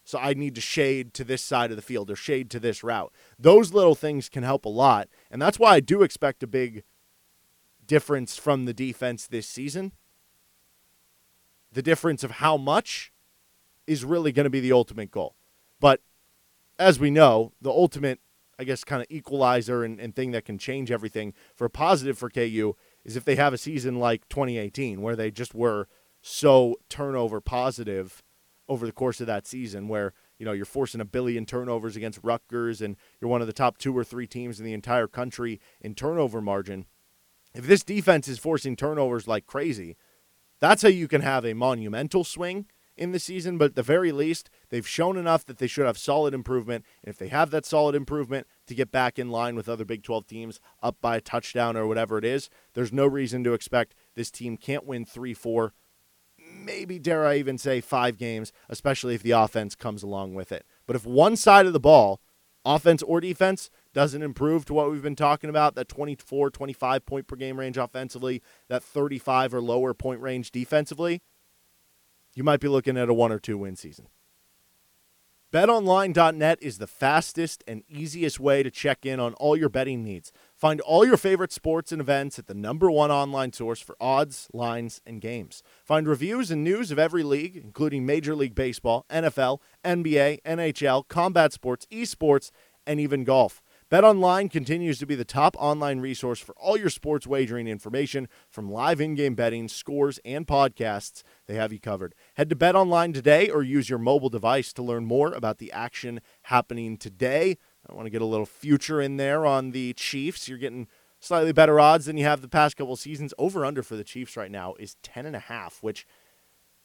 So 0.03 0.17
I 0.17 0.33
need 0.33 0.55
to 0.55 0.61
shade 0.61 1.13
to 1.13 1.23
this 1.23 1.41
side 1.41 1.69
of 1.69 1.75
the 1.75 1.81
field 1.81 2.09
or 2.09 2.15
shade 2.15 2.49
to 2.51 2.59
this 2.59 2.83
route. 2.83 3.13
Those 3.37 3.73
little 3.73 3.95
things 3.95 4.29
can 4.29 4.43
help 4.43 4.65
a 4.65 4.69
lot. 4.69 5.07
And 5.29 5.41
that's 5.41 5.59
why 5.59 5.75
I 5.75 5.79
do 5.79 6.03
expect 6.03 6.43
a 6.43 6.47
big 6.47 6.83
difference 7.85 8.37
from 8.37 8.65
the 8.65 8.73
defense 8.73 9.27
this 9.27 9.47
season. 9.47 9.91
The 11.71 11.81
difference 11.81 12.23
of 12.23 12.31
how 12.31 12.57
much 12.57 13.13
is 13.87 14.03
really 14.03 14.31
going 14.31 14.45
to 14.45 14.49
be 14.49 14.59
the 14.59 14.73
ultimate 14.73 15.11
goal. 15.11 15.35
But 15.81 16.00
as 16.79 17.00
we 17.00 17.11
know, 17.11 17.51
the 17.59 17.71
ultimate, 17.71 18.19
I 18.57 18.63
guess, 18.63 18.85
kind 18.85 19.01
of 19.01 19.07
equalizer 19.09 19.83
and, 19.83 20.00
and 20.00 20.15
thing 20.15 20.31
that 20.31 20.45
can 20.45 20.57
change 20.57 20.91
everything 20.91 21.33
for 21.55 21.65
a 21.65 21.69
positive 21.69 22.17
for 22.17 22.29
KU 22.29 22.75
is 23.03 23.17
if 23.17 23.25
they 23.25 23.35
have 23.35 23.51
a 23.51 23.57
season 23.57 24.00
like 24.00 24.29
2018 24.29 25.01
where 25.01 25.17
they 25.17 25.31
just 25.31 25.53
were 25.53 25.88
so 26.21 26.75
turnover 26.88 27.41
positive 27.41 28.23
over 28.69 28.85
the 28.85 28.91
course 28.91 29.19
of 29.19 29.27
that 29.27 29.47
season 29.47 29.88
where 29.88 30.13
you 30.38 30.45
know 30.45 30.51
you're 30.51 30.65
forcing 30.65 31.01
a 31.01 31.05
billion 31.05 31.45
turnovers 31.45 31.95
against 31.95 32.19
Rutgers 32.23 32.79
and 32.79 32.95
you're 33.19 33.29
one 33.29 33.41
of 33.41 33.47
the 33.47 33.53
top 33.53 33.79
two 33.79 33.97
or 33.97 34.03
three 34.03 34.27
teams 34.27 34.59
in 34.59 34.65
the 34.65 34.73
entire 34.73 35.07
country 35.07 35.59
in 35.81 35.95
turnover 35.95 36.41
margin. 36.41 36.85
If 37.55 37.65
this 37.65 37.83
defense 37.83 38.27
is 38.27 38.38
forcing 38.38 38.75
turnovers 38.75 39.27
like 39.27 39.47
crazy, 39.47 39.97
that's 40.59 40.83
how 40.83 40.89
you 40.89 41.07
can 41.07 41.21
have 41.21 41.43
a 41.43 41.55
monumental 41.55 42.23
swing 42.23 42.67
in 42.98 43.12
the 43.12 43.19
season, 43.19 43.57
but 43.57 43.71
at 43.71 43.75
the 43.75 43.83
very 43.83 44.12
least, 44.12 44.50
they've 44.69 44.88
shown 44.88 45.17
enough 45.17 45.45
that 45.45 45.57
they 45.57 45.67
should 45.67 45.86
have 45.86 45.98
solid 45.98 46.33
improvement. 46.33 46.86
And 47.03 47.12
if 47.12 47.17
they 47.17 47.29
have 47.29 47.50
that 47.51 47.65
solid 47.65 47.95
improvement 47.95 48.48
to 48.67 48.75
get 48.75 48.91
back 48.91 49.17
in 49.17 49.29
line 49.29 49.55
with 49.55 49.69
other 49.69 49.86
Big 49.86 50.03
12 50.03 50.27
teams 50.27 50.60
up 50.83 50.98
by 51.01 51.17
a 51.17 51.21
touchdown 51.21 51.77
or 51.77 51.88
whatever 51.88 52.17
it 52.17 52.25
is, 52.25 52.50
there's 52.74 52.93
no 52.93 53.05
reason 53.05 53.43
to 53.43 53.53
expect 53.53 53.95
this 54.15 54.31
team 54.31 54.57
can't 54.57 54.86
win 54.86 55.05
3 55.05 55.33
4, 55.33 55.74
maybe 56.53 57.00
dare 57.00 57.25
I 57.25 57.38
even 57.38 57.57
say 57.57 57.81
five 57.81 58.17
games, 58.17 58.51
especially 58.69 59.15
if 59.15 59.24
the 59.24 59.31
offense 59.31 59.75
comes 59.75 60.03
along 60.03 60.33
with 60.33 60.51
it. 60.51 60.65
But 60.86 60.95
if 60.95 61.05
one 61.05 61.36
side 61.36 61.65
of 61.65 61.74
the 61.74 61.79
ball, 61.79 62.21
offense 62.65 63.01
or 63.03 63.21
defense, 63.21 63.69
doesn't 63.93 64.21
improve 64.21 64.65
to 64.65 64.74
what 64.74 64.91
we've 64.91 65.01
been 65.01 65.15
talking 65.15 65.50
about, 65.50 65.75
that 65.75 65.89
24, 65.89 66.50
25 66.51 67.05
point 67.05 67.27
per 67.27 67.36
game 67.36 67.60
range 67.60 67.77
offensively, 67.77 68.41
that 68.69 68.83
35 68.83 69.53
or 69.53 69.62
lower 69.62 69.93
point 69.93 70.21
range 70.21 70.51
defensively, 70.51 71.21
you 72.33 72.43
might 72.43 72.59
be 72.59 72.67
looking 72.67 72.97
at 72.97 73.09
a 73.09 73.13
one 73.13 73.31
or 73.31 73.39
two 73.39 73.57
win 73.57 73.75
season. 73.75 74.07
BetOnline.net 75.51 76.59
is 76.61 76.77
the 76.77 76.88
fastest 76.88 77.61
and 77.67 77.83
easiest 77.89 78.39
way 78.39 78.63
to 78.63 78.71
check 78.71 79.05
in 79.05 79.19
on 79.19 79.33
all 79.33 79.57
your 79.57 79.67
betting 79.67 80.01
needs. 80.01 80.31
Find 80.55 80.79
all 80.79 81.05
your 81.05 81.17
favorite 81.17 81.51
sports 81.51 81.91
and 81.91 82.00
events 82.00 82.39
at 82.39 82.47
the 82.47 82.53
number 82.53 82.89
one 82.89 83.11
online 83.11 83.51
source 83.51 83.81
for 83.81 83.97
odds, 84.00 84.47
lines, 84.53 85.01
and 85.05 85.19
games. 85.19 85.61
Find 85.83 86.07
reviews 86.07 86.51
and 86.51 86.63
news 86.63 86.89
of 86.89 86.97
every 86.97 87.23
league, 87.23 87.57
including 87.57 88.05
Major 88.05 88.33
League 88.33 88.55
Baseball, 88.55 89.05
NFL, 89.09 89.59
NBA, 89.83 90.41
NHL, 90.43 91.05
combat 91.09 91.51
sports, 91.51 91.85
esports, 91.91 92.51
and 92.88 93.01
even 93.01 93.25
golf. 93.25 93.61
BetOnline 93.91 94.50
continues 94.50 95.00
to 95.00 95.05
be 95.05 95.15
the 95.15 95.25
top 95.25 95.53
online 95.60 96.00
resource 96.00 96.39
for 96.39 96.55
all 96.57 96.77
your 96.77 96.89
sports 96.89 97.27
wagering 97.27 97.67
information 97.67 98.29
from 98.50 98.71
live 98.71 99.01
in-game 99.01 99.36
betting, 99.36 99.67
scores, 99.67 100.17
and 100.24 100.48
podcasts. 100.48 101.24
They 101.45 101.55
have 101.55 101.74
you 101.74 101.79
covered. 101.79 102.15
Head 102.36 102.50
to 102.51 102.55
BetOnline 102.55 103.13
today 103.13 103.50
or 103.50 103.63
use 103.63 103.89
your 103.89 104.00
mobile 104.00 104.29
device 104.29 104.71
to 104.74 104.81
learn 104.81 105.03
more 105.03 105.33
about 105.33 105.57
the 105.57 105.74
action 105.74 106.21
happening 106.43 106.95
today. 106.95 107.57
I 107.86 107.93
want 107.93 108.05
to 108.05 108.10
get 108.12 108.21
a 108.21 108.25
little 108.25 108.45
future 108.45 109.01
in 109.01 109.17
there 109.17 109.45
on 109.45 109.71
the 109.71 109.91
Chiefs. 109.91 110.48
You're 110.48 110.57
getting 110.57 110.88
slightly 111.19 111.51
better 111.51 111.77
odds 111.77 112.05
than 112.05 112.15
you 112.15 112.24
have 112.24 112.39
the 112.39 112.48
past 112.48 112.77
couple 112.77 112.95
seasons. 112.95 113.33
Over 113.38 113.65
under 113.65 113.83
for 113.83 113.98
the 113.98 114.05
Chiefs 114.05 114.38
right 114.38 114.51
now 114.51 114.74
is 114.79 114.95
10.5, 115.03 115.83
which 115.83 116.07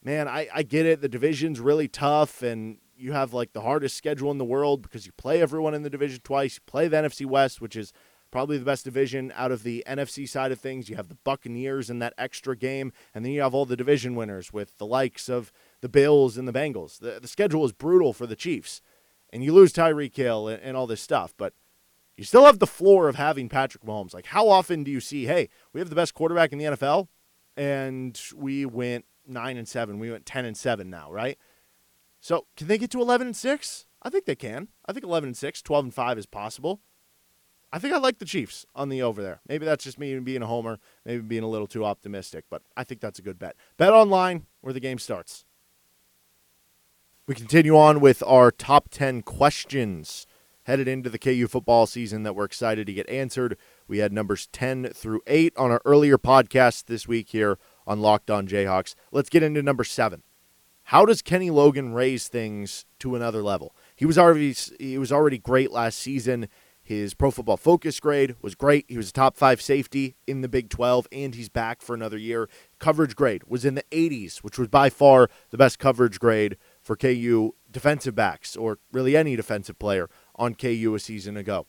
man, 0.03 0.27
I, 0.27 0.49
I 0.53 0.65
get 0.65 0.87
it. 0.87 1.03
The 1.03 1.09
division's 1.09 1.61
really 1.61 1.87
tough 1.87 2.43
and 2.43 2.79
you 2.97 3.13
have 3.13 3.33
like 3.33 3.53
the 3.53 3.61
hardest 3.61 3.97
schedule 3.97 4.31
in 4.31 4.39
the 4.39 4.45
world 4.45 4.83
because 4.83 5.07
you 5.07 5.13
play 5.13 5.41
everyone 5.41 5.75
in 5.75 5.83
the 5.83 5.91
division 5.91 6.21
twice. 6.23 6.57
You 6.57 6.63
play 6.67 6.89
the 6.89 6.97
NFC 6.97 7.27
West, 7.27 7.61
which 7.61 7.77
is 7.77 7.93
probably 8.31 8.59
the 8.59 8.65
best 8.65 8.85
division 8.85 9.33
out 9.35 9.53
of 9.53 9.63
the 9.63 9.85
NFC 9.87 10.29
side 10.29 10.53
of 10.53 10.61
things. 10.61 10.89
You 10.89 10.97
have 10.97 11.09
the 11.09 11.19
Buccaneers 11.25 11.91
in 11.91 11.99
that 12.01 12.15
extra 12.19 12.57
game, 12.57 12.93
and 13.15 13.25
then 13.25 13.33
you 13.33 13.41
have 13.41 13.55
all 13.55 13.67
the 13.67 13.77
division 13.77 14.15
winners 14.15 14.53
with 14.53 14.77
the 14.79 14.87
likes 14.87 15.29
of 15.29 15.53
the 15.81 15.89
Bills 15.89 16.37
and 16.37 16.47
the 16.47 16.53
Bengals. 16.53 16.99
The, 16.99 17.19
the 17.21 17.29
schedule 17.29 17.65
is 17.65 17.73
brutal 17.73 18.13
for 18.13 18.27
the 18.27 18.37
Chiefs, 18.37 18.83
and 19.33 19.43
you 19.45 19.53
lose 19.53 19.73
Tyreek 19.73 20.15
Hill 20.15 20.49
and, 20.49 20.63
and 20.63 20.77
all 20.77 20.87
this 20.87 21.01
stuff, 21.01 21.35
but 21.37 21.55
you 22.17 22.25
still 22.25 22.47
have 22.47 22.59
the 22.59 22.67
floor 22.67 23.09
of 23.09 23.17
having 23.17 23.49
Patrick 23.49 23.85
Mahomes. 23.85 24.15
Like, 24.15 24.27
how 24.27 24.49
often 24.49 24.85
do 24.85 24.91
you 24.91 25.01
see, 25.01 25.27
hey, 25.27 25.49
we 25.73 25.81
have 25.81 25.91
the 25.91 25.97
best 25.97 26.15
quarterback 26.15 26.53
in 26.53 26.59
the 26.59 26.65
NFL, 26.65 27.09
and 27.57 28.21
we 28.35 28.67
went 28.67 29.05
nine 29.27 29.57
and 29.57 29.69
seven, 29.69 29.99
we 29.99 30.11
went 30.11 30.27
ten 30.27 30.45
and 30.45 30.57
seven 30.57 30.91
now, 30.91 31.11
right? 31.11 31.39
So 32.27 32.49
can 32.57 32.67
they 32.67 32.77
get 32.77 32.91
to 32.91 33.01
11 33.01 33.29
and 33.29 33.37
6? 33.37 33.87
I 34.03 34.11
think 34.11 34.25
they 34.25 34.35
can. 34.35 34.67
I 34.85 34.93
think 34.93 35.05
11 35.05 35.29
and 35.29 35.37
6, 35.37 35.63
12 35.63 35.85
and 35.85 35.95
5 35.95 36.19
is 36.19 36.27
possible. 36.27 36.81
I 37.73 37.79
think 37.79 37.95
I 37.95 37.99
like 37.99 38.19
the 38.19 38.25
Chiefs 38.25 38.67
on 38.75 38.89
the 38.89 39.01
over 39.01 39.23
there. 39.23 39.43
Maybe 39.49 39.65
that's 39.65 39.85
just 39.85 39.97
me 39.97 40.19
being 40.19 40.43
a 40.43 40.49
homer, 40.49 40.81
maybe 41.05 41.23
being 41.23 41.45
a 41.45 41.49
little 41.49 41.69
too 41.69 41.85
optimistic, 41.85 42.47
but 42.51 42.63
I 42.77 42.83
think 42.83 43.01
that's 43.01 43.21
a 43.21 43.23
good 43.23 43.39
bet. 43.39 43.55
Bet 43.77 43.93
online 43.93 44.47
where 44.61 44.73
the 44.73 44.81
game 44.81 44.99
starts. 44.99 45.45
We 47.29 47.37
continue 47.37 47.79
on 47.79 48.01
with 48.01 48.25
our 48.27 48.51
top 48.51 48.89
10 48.91 49.23
questions 49.23 50.27
headed 50.65 50.89
into 50.89 51.09
the 51.09 51.21
KU 51.21 51.47
football 51.47 51.87
season 51.87 52.25
that 52.25 52.35
we're 52.35 52.47
excited 52.47 52.89
to 52.89 52.93
get 52.93 53.09
answered. 53.09 53.57
We 53.87 53.99
had 53.99 54.13
numbers 54.13 54.49
10 54.49 54.89
through 54.95 55.21
8 55.29 55.57
on 55.57 55.71
our 55.71 55.81
earlier 55.85 56.19
podcast 56.19 56.87
this 56.87 57.07
week 57.07 57.29
here 57.29 57.57
on 57.87 58.01
Locked 58.01 58.33
On 58.33 58.49
Jayhawks. 58.49 58.97
Let's 59.13 59.29
get 59.29 59.45
into 59.45 59.63
number 59.63 59.85
7. 59.85 60.25
How 60.91 61.05
does 61.05 61.21
Kenny 61.21 61.51
Logan 61.51 61.95
raise 61.95 62.29
things 62.29 62.85
to 63.01 63.17
another 63.17 63.43
level? 63.43 63.75
He 63.97 64.07
was 64.07 64.17
already 64.17 64.55
he 64.79 64.99
was 64.99 65.11
already 65.11 65.37
great 65.37 65.73
last 65.73 65.99
season. 65.99 66.47
His 66.81 67.13
Pro 67.13 67.33
Football 67.33 67.57
Focus 67.57 67.99
grade 67.99 68.37
was 68.41 68.55
great. 68.55 68.85
He 68.87 68.97
was 68.97 69.09
a 69.09 69.13
top 69.13 69.37
five 69.37 69.61
safety 69.61 70.15
in 70.29 70.43
the 70.43 70.49
Big 70.49 70.69
12, 70.71 71.09
and 71.11 71.35
he's 71.35 71.49
back 71.49 71.83
for 71.83 71.97
another 71.97 72.17
year. 72.17 72.49
Coverage 72.79 73.17
grade 73.17 73.43
was 73.49 73.65
in 73.65 73.75
the 73.75 73.83
80s, 73.91 74.39
which 74.39 74.61
was 74.61 74.69
by 74.69 74.89
far 74.89 75.29
the 75.51 75.59
best 75.59 75.81
coverage 75.81 76.21
grade 76.21 76.57
for 76.81 76.95
KU 76.95 77.57
defensive 77.69 78.15
backs, 78.15 78.55
or 78.55 78.79
really 78.93 79.17
any 79.17 79.35
defensive 79.35 79.81
player 79.81 80.09
on 80.37 80.55
KU 80.55 80.95
a 80.95 81.01
season 81.01 81.37
ago. 81.37 81.67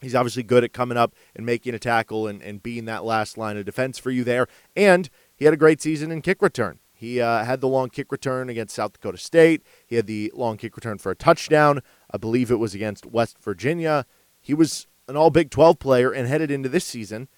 He's 0.00 0.14
obviously 0.14 0.42
good 0.42 0.64
at 0.64 0.72
coming 0.72 0.96
up 0.96 1.14
and 1.36 1.44
making 1.44 1.74
a 1.74 1.78
tackle 1.78 2.26
and, 2.26 2.40
and 2.40 2.62
being 2.62 2.86
that 2.86 3.04
last 3.04 3.36
line 3.36 3.58
of 3.58 3.66
defense 3.66 3.98
for 3.98 4.10
you 4.10 4.24
there. 4.24 4.46
And 4.74 5.10
he 5.36 5.44
had 5.44 5.52
a 5.52 5.58
great 5.58 5.82
season 5.82 6.10
in 6.10 6.22
kick 6.22 6.40
return. 6.40 6.78
He 6.98 7.20
uh, 7.20 7.44
had 7.44 7.60
the 7.60 7.68
long 7.68 7.90
kick 7.90 8.10
return 8.10 8.48
against 8.48 8.74
South 8.74 8.94
Dakota 8.94 9.18
State. 9.18 9.62
He 9.86 9.94
had 9.94 10.08
the 10.08 10.32
long 10.34 10.56
kick 10.56 10.74
return 10.74 10.98
for 10.98 11.12
a 11.12 11.14
touchdown. 11.14 11.80
I 12.10 12.16
believe 12.16 12.50
it 12.50 12.56
was 12.56 12.74
against 12.74 13.06
West 13.06 13.38
Virginia. 13.40 14.04
He 14.40 14.52
was 14.52 14.88
an 15.06 15.16
all 15.16 15.30
Big 15.30 15.48
12 15.48 15.78
player 15.78 16.10
and 16.10 16.26
headed 16.26 16.50
into 16.50 16.68
this 16.68 16.84
season 16.84 17.28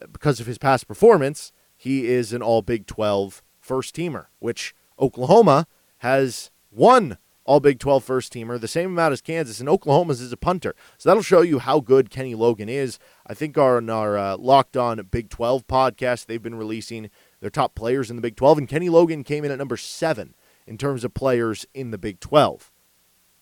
uh, 0.00 0.06
because 0.06 0.40
of 0.40 0.46
his 0.46 0.56
past 0.56 0.88
performance. 0.88 1.52
He 1.76 2.06
is 2.06 2.32
an 2.32 2.40
all 2.40 2.62
Big 2.62 2.86
12 2.86 3.42
first 3.60 3.94
teamer, 3.94 4.28
which 4.38 4.74
Oklahoma 4.98 5.66
has 5.98 6.50
one 6.70 7.18
all 7.44 7.60
Big 7.60 7.78
12 7.78 8.02
first 8.02 8.32
teamer, 8.32 8.58
the 8.58 8.66
same 8.66 8.92
amount 8.92 9.12
as 9.12 9.20
Kansas, 9.20 9.60
and 9.60 9.68
Oklahoma's 9.68 10.22
is 10.22 10.32
a 10.32 10.38
punter. 10.38 10.74
So 10.96 11.10
that'll 11.10 11.22
show 11.22 11.42
you 11.42 11.58
how 11.58 11.80
good 11.80 12.08
Kenny 12.08 12.34
Logan 12.34 12.70
is. 12.70 12.98
I 13.26 13.34
think 13.34 13.58
our, 13.58 13.82
our 13.90 14.16
uh, 14.16 14.36
Locked 14.38 14.76
On 14.76 15.06
Big 15.10 15.28
12 15.28 15.66
podcast 15.66 16.26
they've 16.26 16.42
been 16.42 16.54
releasing 16.54 17.10
their 17.42 17.50
top 17.50 17.74
players 17.74 18.08
in 18.08 18.14
the 18.14 18.22
Big 18.22 18.36
12, 18.36 18.58
and 18.58 18.68
Kenny 18.68 18.88
Logan 18.88 19.24
came 19.24 19.44
in 19.44 19.50
at 19.50 19.58
number 19.58 19.76
seven 19.76 20.36
in 20.64 20.78
terms 20.78 21.02
of 21.02 21.12
players 21.12 21.66
in 21.74 21.90
the 21.90 21.98
Big 21.98 22.20
12. 22.20 22.70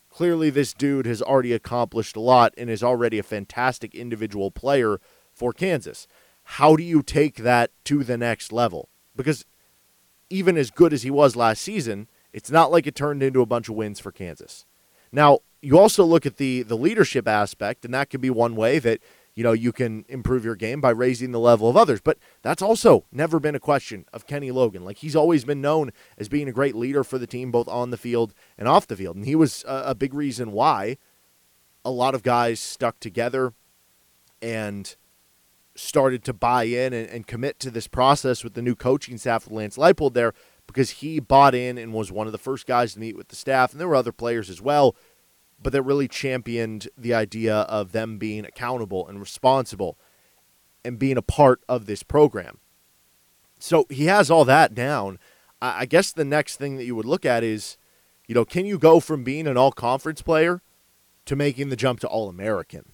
Clearly, 0.09 0.49
this 0.49 0.73
dude 0.73 1.05
has 1.05 1.21
already 1.21 1.53
accomplished 1.53 2.17
a 2.17 2.21
lot 2.21 2.55
and 2.57 2.71
is 2.71 2.83
already 2.83 3.19
a 3.19 3.23
fantastic 3.23 3.95
individual 3.95 4.51
player 4.51 4.99
for 5.35 5.53
Kansas. 5.53 6.09
How 6.43 6.77
do 6.77 6.83
you 6.83 7.03
take 7.03 7.37
that 7.37 7.73
to 7.85 8.03
the 8.03 8.17
next 8.17 8.53
level? 8.53 8.89
Because 9.15 9.45
even 10.31 10.57
as 10.57 10.71
good 10.71 10.95
as 10.95 11.03
he 11.03 11.11
was 11.11 11.37
last 11.37 11.61
season, 11.61 12.09
it's 12.33 12.51
not 12.51 12.73
like 12.73 12.87
it 12.87 12.95
turned 12.95 13.23
into 13.23 13.43
a 13.43 13.47
bunch 13.47 13.69
of 13.69 13.75
wins 13.75 14.01
for 14.01 14.11
Kansas. 14.11 14.65
Now, 15.13 15.41
you 15.61 15.79
also 15.79 16.05
look 16.05 16.25
at 16.25 16.39
the 16.39 16.63
the 16.63 16.77
leadership 16.77 17.29
aspect, 17.29 17.85
and 17.85 17.93
that 17.93 18.09
could 18.09 18.23
be 18.23 18.31
one 18.31 18.57
way 18.57 18.79
that 18.79 19.01
you 19.35 19.45
know, 19.45 19.53
you 19.53 19.73
can 19.73 20.05
improve 20.09 20.45
your 20.45 20.57
game 20.57 20.81
by 20.81 20.91
raising 20.91 21.33
the 21.33 21.39
level 21.39 21.69
of 21.69 21.77
others. 21.77 22.01
But 22.01 22.19
that's 22.43 22.63
also 22.63 23.07
never 23.13 23.39
been 23.39 23.55
a 23.55 23.61
question 23.61 24.05
of 24.13 24.27
Kenny 24.27 24.51
Logan. 24.51 24.85
Like 24.85 24.99
he's 24.99 25.17
always 25.17 25.45
been 25.45 25.61
known 25.61 25.93
as 26.19 26.29
being 26.29 26.49
a 26.49 26.53
great 26.53 26.75
leader 26.75 27.05
for 27.05 27.19
the 27.19 27.27
team, 27.27 27.51
both 27.51 27.69
on 27.69 27.91
the 27.91 27.97
field 27.97 28.35
and 28.59 28.67
off 28.69 28.87
the 28.87 28.97
field. 28.97 29.17
And 29.17 29.25
he 29.25 29.37
was 29.37 29.65
a, 29.67 29.95
big 29.95 30.15
reason 30.15 30.53
why 30.53 30.97
a 31.85 31.91
lot 31.91 32.15
of 32.15 32.23
guys 32.23 32.59
stuck 32.59 32.99
together 33.01 33.53
and 34.41 34.97
started 35.77 36.25
to 36.25 36.33
buy 36.33 36.65
in 36.65 36.93
and, 36.93 37.09
and 37.09 37.27
commit 37.27 37.59
to 37.61 37.71
this 37.71 37.87
process 37.87 38.43
with 38.43 38.55
the 38.55 38.63
new 38.63 38.75
coaching 38.75 39.19
staff 39.19 39.45
with 39.45 39.53
Lance 39.53 39.77
Leipold 39.77 40.15
there 40.15 40.33
because 40.67 40.91
he 40.91 41.21
bought 41.21 41.55
in 41.55 41.79
and 41.79 41.93
was 41.93 42.11
one 42.11 42.27
of 42.27 42.33
the 42.33 42.39
first 42.39 42.67
guys 42.67 42.95
to 42.95 43.01
meet 43.01 43.17
with 43.17 43.29
the 43.29 43.37
staff. 43.37 43.73
And 43.73 43.81
there 43.81 43.89
were 43.89 43.97
other 43.97 44.13
players 44.13 44.49
as 44.49 44.61
well 44.61 44.97
but 45.63 45.73
that 45.73 45.83
really 45.83 46.09
championed 46.09 46.89
the 46.97 47.15
idea 47.15 47.55
of 47.55 47.93
them 47.93 48.19
being 48.19 48.45
accountable 48.45 49.07
and 49.07 49.21
responsible 49.21 49.99
and 50.85 50.99
being 50.99 51.17
a 51.17 51.23
part 51.23 51.61
of 51.69 51.87
this 51.87 52.03
program. 52.03 52.59
So 53.59 53.87
he 53.91 54.07
has 54.07 54.31
all 54.31 54.45
that 54.47 54.75
down. 54.75 55.19
I 55.61 55.85
guess 55.85 56.13
the 56.13 56.25
next 56.25 56.57
thing 56.57 56.77
that 56.77 56.85
you 56.85 56.97
would 56.97 57.05
look 57.05 57.27
at 57.27 57.45
is, 57.45 57.77
you 58.27 58.35
know, 58.35 58.47
can 58.47 58.65
you 58.65 58.79
go 58.79 59.01
from 59.01 59.25
being 59.25 59.47
an 59.47 59.59
all 59.59 59.73
conference 59.73 60.23
player 60.23 60.63
to 61.27 61.37
making 61.37 61.69
the 61.69 61.77
jump 61.77 62.01
to 62.01 62.09
All 62.09 62.31
American? 62.31 62.93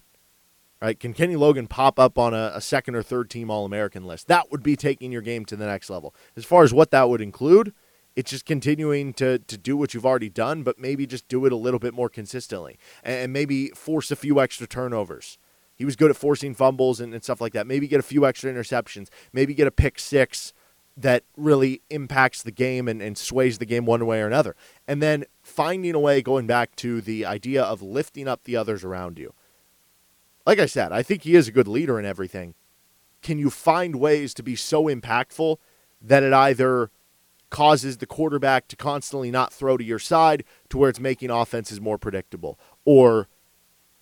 Right? 0.81 0.99
Can 0.99 1.13
Kenny 1.13 1.37
Logan 1.37 1.67
pop 1.67 1.97
up 1.97 2.19
on 2.19 2.33
a, 2.33 2.51
a 2.53 2.61
second 2.61 2.95
or 2.95 3.01
third 3.01 3.29
team 3.29 3.49
All 3.49 3.65
American 3.65 4.05
list? 4.05 4.27
That 4.27 4.51
would 4.51 4.61
be 4.61 4.75
taking 4.75 5.11
your 5.11 5.21
game 5.21 5.45
to 5.45 5.55
the 5.55 5.65
next 5.65 5.89
level. 5.89 6.13
As 6.35 6.43
far 6.43 6.63
as 6.63 6.73
what 6.73 6.91
that 6.91 7.07
would 7.07 7.21
include, 7.21 7.73
It's 8.17 8.31
just 8.31 8.47
continuing 8.47 9.13
to 9.13 9.37
to 9.37 9.57
do 9.59 9.77
what 9.77 9.93
you've 9.93 10.05
already 10.05 10.27
done, 10.27 10.63
but 10.63 10.79
maybe 10.79 11.05
just 11.05 11.27
do 11.27 11.45
it 11.45 11.53
a 11.53 11.55
little 11.55 11.79
bit 11.79 11.93
more 11.93 12.09
consistently 12.09 12.79
and 13.03 13.31
maybe 13.31 13.67
force 13.69 14.09
a 14.09 14.15
few 14.15 14.41
extra 14.41 14.65
turnovers. 14.65 15.37
He 15.75 15.85
was 15.85 15.95
good 15.95 16.09
at 16.09 16.17
forcing 16.17 16.55
fumbles 16.55 16.99
and, 16.99 17.13
and 17.13 17.23
stuff 17.23 17.39
like 17.39 17.53
that. 17.53 17.67
Maybe 17.67 17.87
get 17.87 17.99
a 17.99 18.03
few 18.03 18.25
extra 18.25 18.51
interceptions. 18.51 19.09
Maybe 19.31 19.53
get 19.53 19.67
a 19.67 19.71
pick 19.71 19.99
six 19.99 20.51
that 20.97 21.25
really 21.37 21.83
impacts 21.91 22.41
the 22.41 22.49
game 22.49 22.87
and, 22.87 23.03
and 23.03 23.19
sways 23.19 23.59
the 23.59 23.67
game 23.67 23.85
one 23.85 24.03
way 24.07 24.19
or 24.19 24.25
another. 24.25 24.55
And 24.87 24.99
then 24.99 25.25
finding 25.43 25.93
a 25.93 25.99
way, 25.99 26.23
going 26.23 26.47
back 26.47 26.75
to 26.77 27.01
the 27.01 27.23
idea 27.23 27.61
of 27.61 27.83
lifting 27.83 28.27
up 28.27 28.45
the 28.45 28.55
others 28.55 28.83
around 28.83 29.19
you. 29.19 29.35
Like 30.43 30.57
I 30.57 30.65
said, 30.65 30.91
I 30.91 31.03
think 31.03 31.21
he 31.21 31.35
is 31.35 31.47
a 31.47 31.51
good 31.51 31.67
leader 31.67 31.99
in 31.99 32.05
everything. 32.05 32.55
Can 33.21 33.37
you 33.37 33.51
find 33.51 33.97
ways 33.97 34.33
to 34.33 34.41
be 34.41 34.55
so 34.55 34.85
impactful 34.85 35.57
that 36.01 36.23
it 36.23 36.33
either 36.33 36.89
causes 37.49 37.97
the 37.97 38.05
quarterback 38.05 38.67
to 38.67 38.75
constantly 38.75 39.31
not 39.31 39.53
throw 39.53 39.77
to 39.77 39.83
your 39.83 39.99
side 39.99 40.43
to 40.69 40.77
where 40.77 40.89
it's 40.89 40.99
making 40.99 41.29
offenses 41.29 41.79
more 41.79 41.97
predictable? 41.97 42.59
Or 42.85 43.27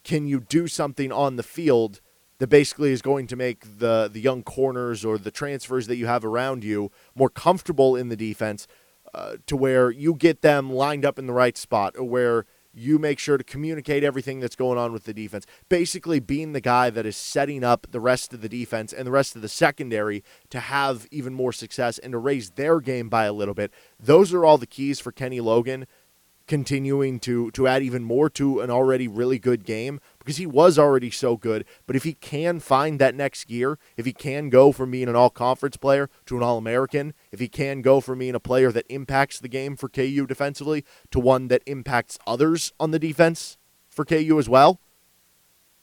can 0.03 0.27
you 0.27 0.39
do 0.39 0.67
something 0.67 1.11
on 1.11 1.35
the 1.35 1.43
field 1.43 2.01
that 2.37 2.47
basically 2.47 2.91
is 2.91 3.01
going 3.01 3.27
to 3.27 3.35
make 3.35 3.79
the 3.79 4.09
the 4.11 4.19
young 4.19 4.43
corners 4.43 5.05
or 5.05 5.17
the 5.17 5.31
transfers 5.31 5.87
that 5.87 5.95
you 5.95 6.05
have 6.05 6.25
around 6.25 6.63
you 6.63 6.91
more 7.15 7.29
comfortable 7.29 7.95
in 7.95 8.09
the 8.09 8.15
defense 8.15 8.67
uh, 9.13 9.37
to 9.47 9.55
where 9.55 9.89
you 9.89 10.13
get 10.13 10.41
them 10.41 10.71
lined 10.71 11.05
up 11.05 11.17
in 11.17 11.27
the 11.27 11.33
right 11.33 11.57
spot 11.57 11.95
or 11.97 12.03
where 12.03 12.45
you 12.75 12.99
make 12.99 13.17
sure 13.17 13.37
to 13.37 13.43
communicate 13.43 14.03
everything 14.03 14.39
that's 14.39 14.55
going 14.55 14.77
on 14.77 14.91
with 14.91 15.05
the 15.05 15.13
defense. 15.13 15.45
Basically, 15.69 16.19
being 16.19 16.51
the 16.51 16.61
guy 16.61 16.89
that 16.89 17.05
is 17.05 17.15
setting 17.15 17.63
up 17.63 17.87
the 17.89 18.01
rest 18.01 18.33
of 18.33 18.41
the 18.41 18.49
defense 18.49 18.91
and 18.91 19.07
the 19.07 19.11
rest 19.11 19.35
of 19.35 19.41
the 19.41 19.49
secondary 19.49 20.23
to 20.49 20.59
have 20.59 21.07
even 21.09 21.33
more 21.33 21.53
success 21.53 21.97
and 21.97 22.11
to 22.11 22.17
raise 22.17 22.51
their 22.51 22.81
game 22.81 23.07
by 23.07 23.25
a 23.25 23.33
little 23.33 23.53
bit. 23.53 23.71
Those 23.99 24.33
are 24.33 24.45
all 24.45 24.57
the 24.57 24.67
keys 24.67 24.99
for 24.99 25.11
Kenny 25.11 25.39
Logan 25.39 25.87
continuing 26.47 27.19
to 27.19 27.49
to 27.51 27.67
add 27.67 27.81
even 27.81 28.03
more 28.03 28.29
to 28.29 28.59
an 28.59 28.69
already 28.69 29.07
really 29.07 29.39
good 29.39 29.65
game 29.65 29.99
because 30.25 30.37
he 30.37 30.47
was 30.47 30.79
already 30.79 31.11
so 31.11 31.37
good. 31.37 31.65
But 31.85 31.95
if 31.95 32.03
he 32.03 32.13
can 32.13 32.59
find 32.59 32.97
that 32.99 33.13
next 33.13 33.45
gear, 33.45 33.77
if 33.95 34.07
he 34.07 34.11
can 34.11 34.49
go 34.49 34.71
from 34.71 34.89
being 34.89 35.07
an 35.07 35.15
all 35.15 35.29
conference 35.29 35.77
player 35.77 36.09
to 36.25 36.35
an 36.35 36.41
all 36.41 36.57
American, 36.57 37.13
if 37.31 37.39
he 37.39 37.47
can 37.47 37.83
go 37.83 38.01
from 38.01 38.17
being 38.17 38.33
a 38.33 38.39
player 38.39 38.71
that 38.71 38.87
impacts 38.89 39.39
the 39.39 39.47
game 39.47 39.75
for 39.75 39.87
KU 39.87 40.25
defensively 40.25 40.83
to 41.11 41.19
one 41.19 41.47
that 41.49 41.61
impacts 41.67 42.17
others 42.25 42.73
on 42.79 42.89
the 42.89 42.97
defense 42.97 43.57
for 43.87 44.03
KU 44.03 44.39
as 44.39 44.49
well, 44.49 44.81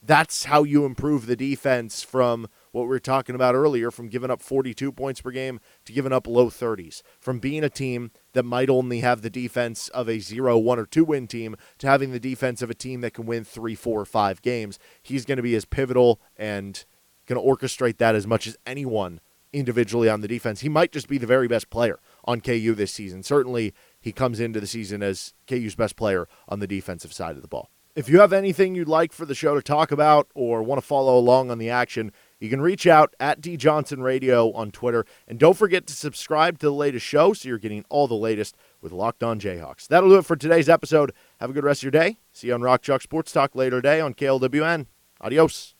that's 0.05 0.43
how 0.43 0.63
you 0.63 0.83
improve 0.83 1.25
the 1.25 1.37
defense 1.37 2.03
from 2.03 2.47
what 2.73 2.81
we 2.81 2.89
were 2.89 2.99
talking 2.99 3.35
about 3.35 3.55
earlier 3.55 3.89
from 3.91 4.09
giving 4.09 4.29
up 4.29 4.41
42 4.41 4.91
points 4.91 5.21
per 5.21 5.31
game 5.31 5.61
to 5.85 5.93
giving 5.93 6.11
up 6.11 6.27
low 6.27 6.49
30s, 6.49 7.01
from 7.19 7.39
being 7.39 7.63
a 7.63 7.69
team 7.69 8.11
that 8.33 8.43
might 8.43 8.69
only 8.69 8.99
have 8.99 9.21
the 9.21 9.29
defense 9.29 9.87
of 9.89 10.09
a 10.09 10.19
zero, 10.19 10.57
one, 10.57 10.79
or 10.79 10.85
2 10.85 11.05
win 11.05 11.27
team 11.27 11.55
to 11.77 11.87
having 11.87 12.11
the 12.11 12.19
defense 12.19 12.61
of 12.61 12.69
a 12.69 12.75
team 12.75 13.01
that 13.01 13.13
can 13.13 13.25
win 13.25 13.45
3, 13.45 13.75
4, 13.75 14.05
5 14.05 14.41
games. 14.41 14.79
He's 15.01 15.23
going 15.23 15.37
to 15.37 15.43
be 15.43 15.55
as 15.55 15.65
pivotal 15.65 16.19
and 16.35 16.83
going 17.27 17.41
to 17.41 17.47
orchestrate 17.47 17.97
that 17.99 18.15
as 18.15 18.27
much 18.27 18.47
as 18.47 18.57
anyone 18.65 19.21
individually 19.53 20.09
on 20.09 20.21
the 20.21 20.27
defense. 20.27 20.61
He 20.61 20.69
might 20.69 20.91
just 20.91 21.07
be 21.07 21.19
the 21.19 21.27
very 21.27 21.47
best 21.47 21.69
player 21.69 21.99
on 22.25 22.41
KU 22.41 22.73
this 22.75 22.91
season. 22.91 23.21
Certainly, 23.21 23.73
he 24.01 24.11
comes 24.11 24.39
into 24.39 24.59
the 24.59 24.67
season 24.67 25.03
as 25.03 25.33
KU's 25.47 25.75
best 25.75 25.95
player 25.95 26.27
on 26.49 26.59
the 26.59 26.67
defensive 26.67 27.13
side 27.13 27.35
of 27.35 27.43
the 27.43 27.47
ball. 27.47 27.69
If 27.95 28.09
you 28.09 28.19
have 28.21 28.33
anything 28.33 28.73
you'd 28.73 28.87
like 28.87 29.13
for 29.13 29.23
the 29.23 29.35
show 29.35 29.53
to 29.53 29.61
talk 29.61 29.91
about 29.91 30.27
or 30.33 30.63
want 30.63 30.81
to 30.81 30.87
follow 30.87 31.15
along 31.15 31.51
on 31.51 31.59
the 31.59 31.69
action, 31.69 32.11
you 32.43 32.49
can 32.49 32.59
reach 32.59 32.85
out 32.85 33.15
at 33.21 33.39
D 33.39 33.55
Johnson 33.55 34.01
Radio 34.01 34.51
on 34.51 34.69
Twitter. 34.69 35.05
And 35.29 35.39
don't 35.39 35.55
forget 35.55 35.87
to 35.87 35.93
subscribe 35.93 36.59
to 36.59 36.65
the 36.65 36.73
latest 36.73 37.05
show 37.05 37.31
so 37.31 37.47
you're 37.47 37.57
getting 37.57 37.85
all 37.87 38.05
the 38.05 38.15
latest 38.15 38.57
with 38.81 38.91
Locked 38.91 39.23
On 39.23 39.39
Jayhawks. 39.39 39.87
That'll 39.87 40.09
do 40.09 40.17
it 40.17 40.25
for 40.25 40.35
today's 40.35 40.67
episode. 40.67 41.13
Have 41.39 41.51
a 41.51 41.53
good 41.53 41.63
rest 41.63 41.79
of 41.79 41.83
your 41.83 41.91
day. 41.91 42.17
See 42.33 42.47
you 42.47 42.53
on 42.53 42.61
Rock 42.61 42.81
Chalk 42.81 43.01
Sports 43.01 43.31
Talk 43.31 43.55
later 43.55 43.77
today 43.77 44.01
on 44.01 44.13
KLWN. 44.13 44.87
Adios. 45.21 45.72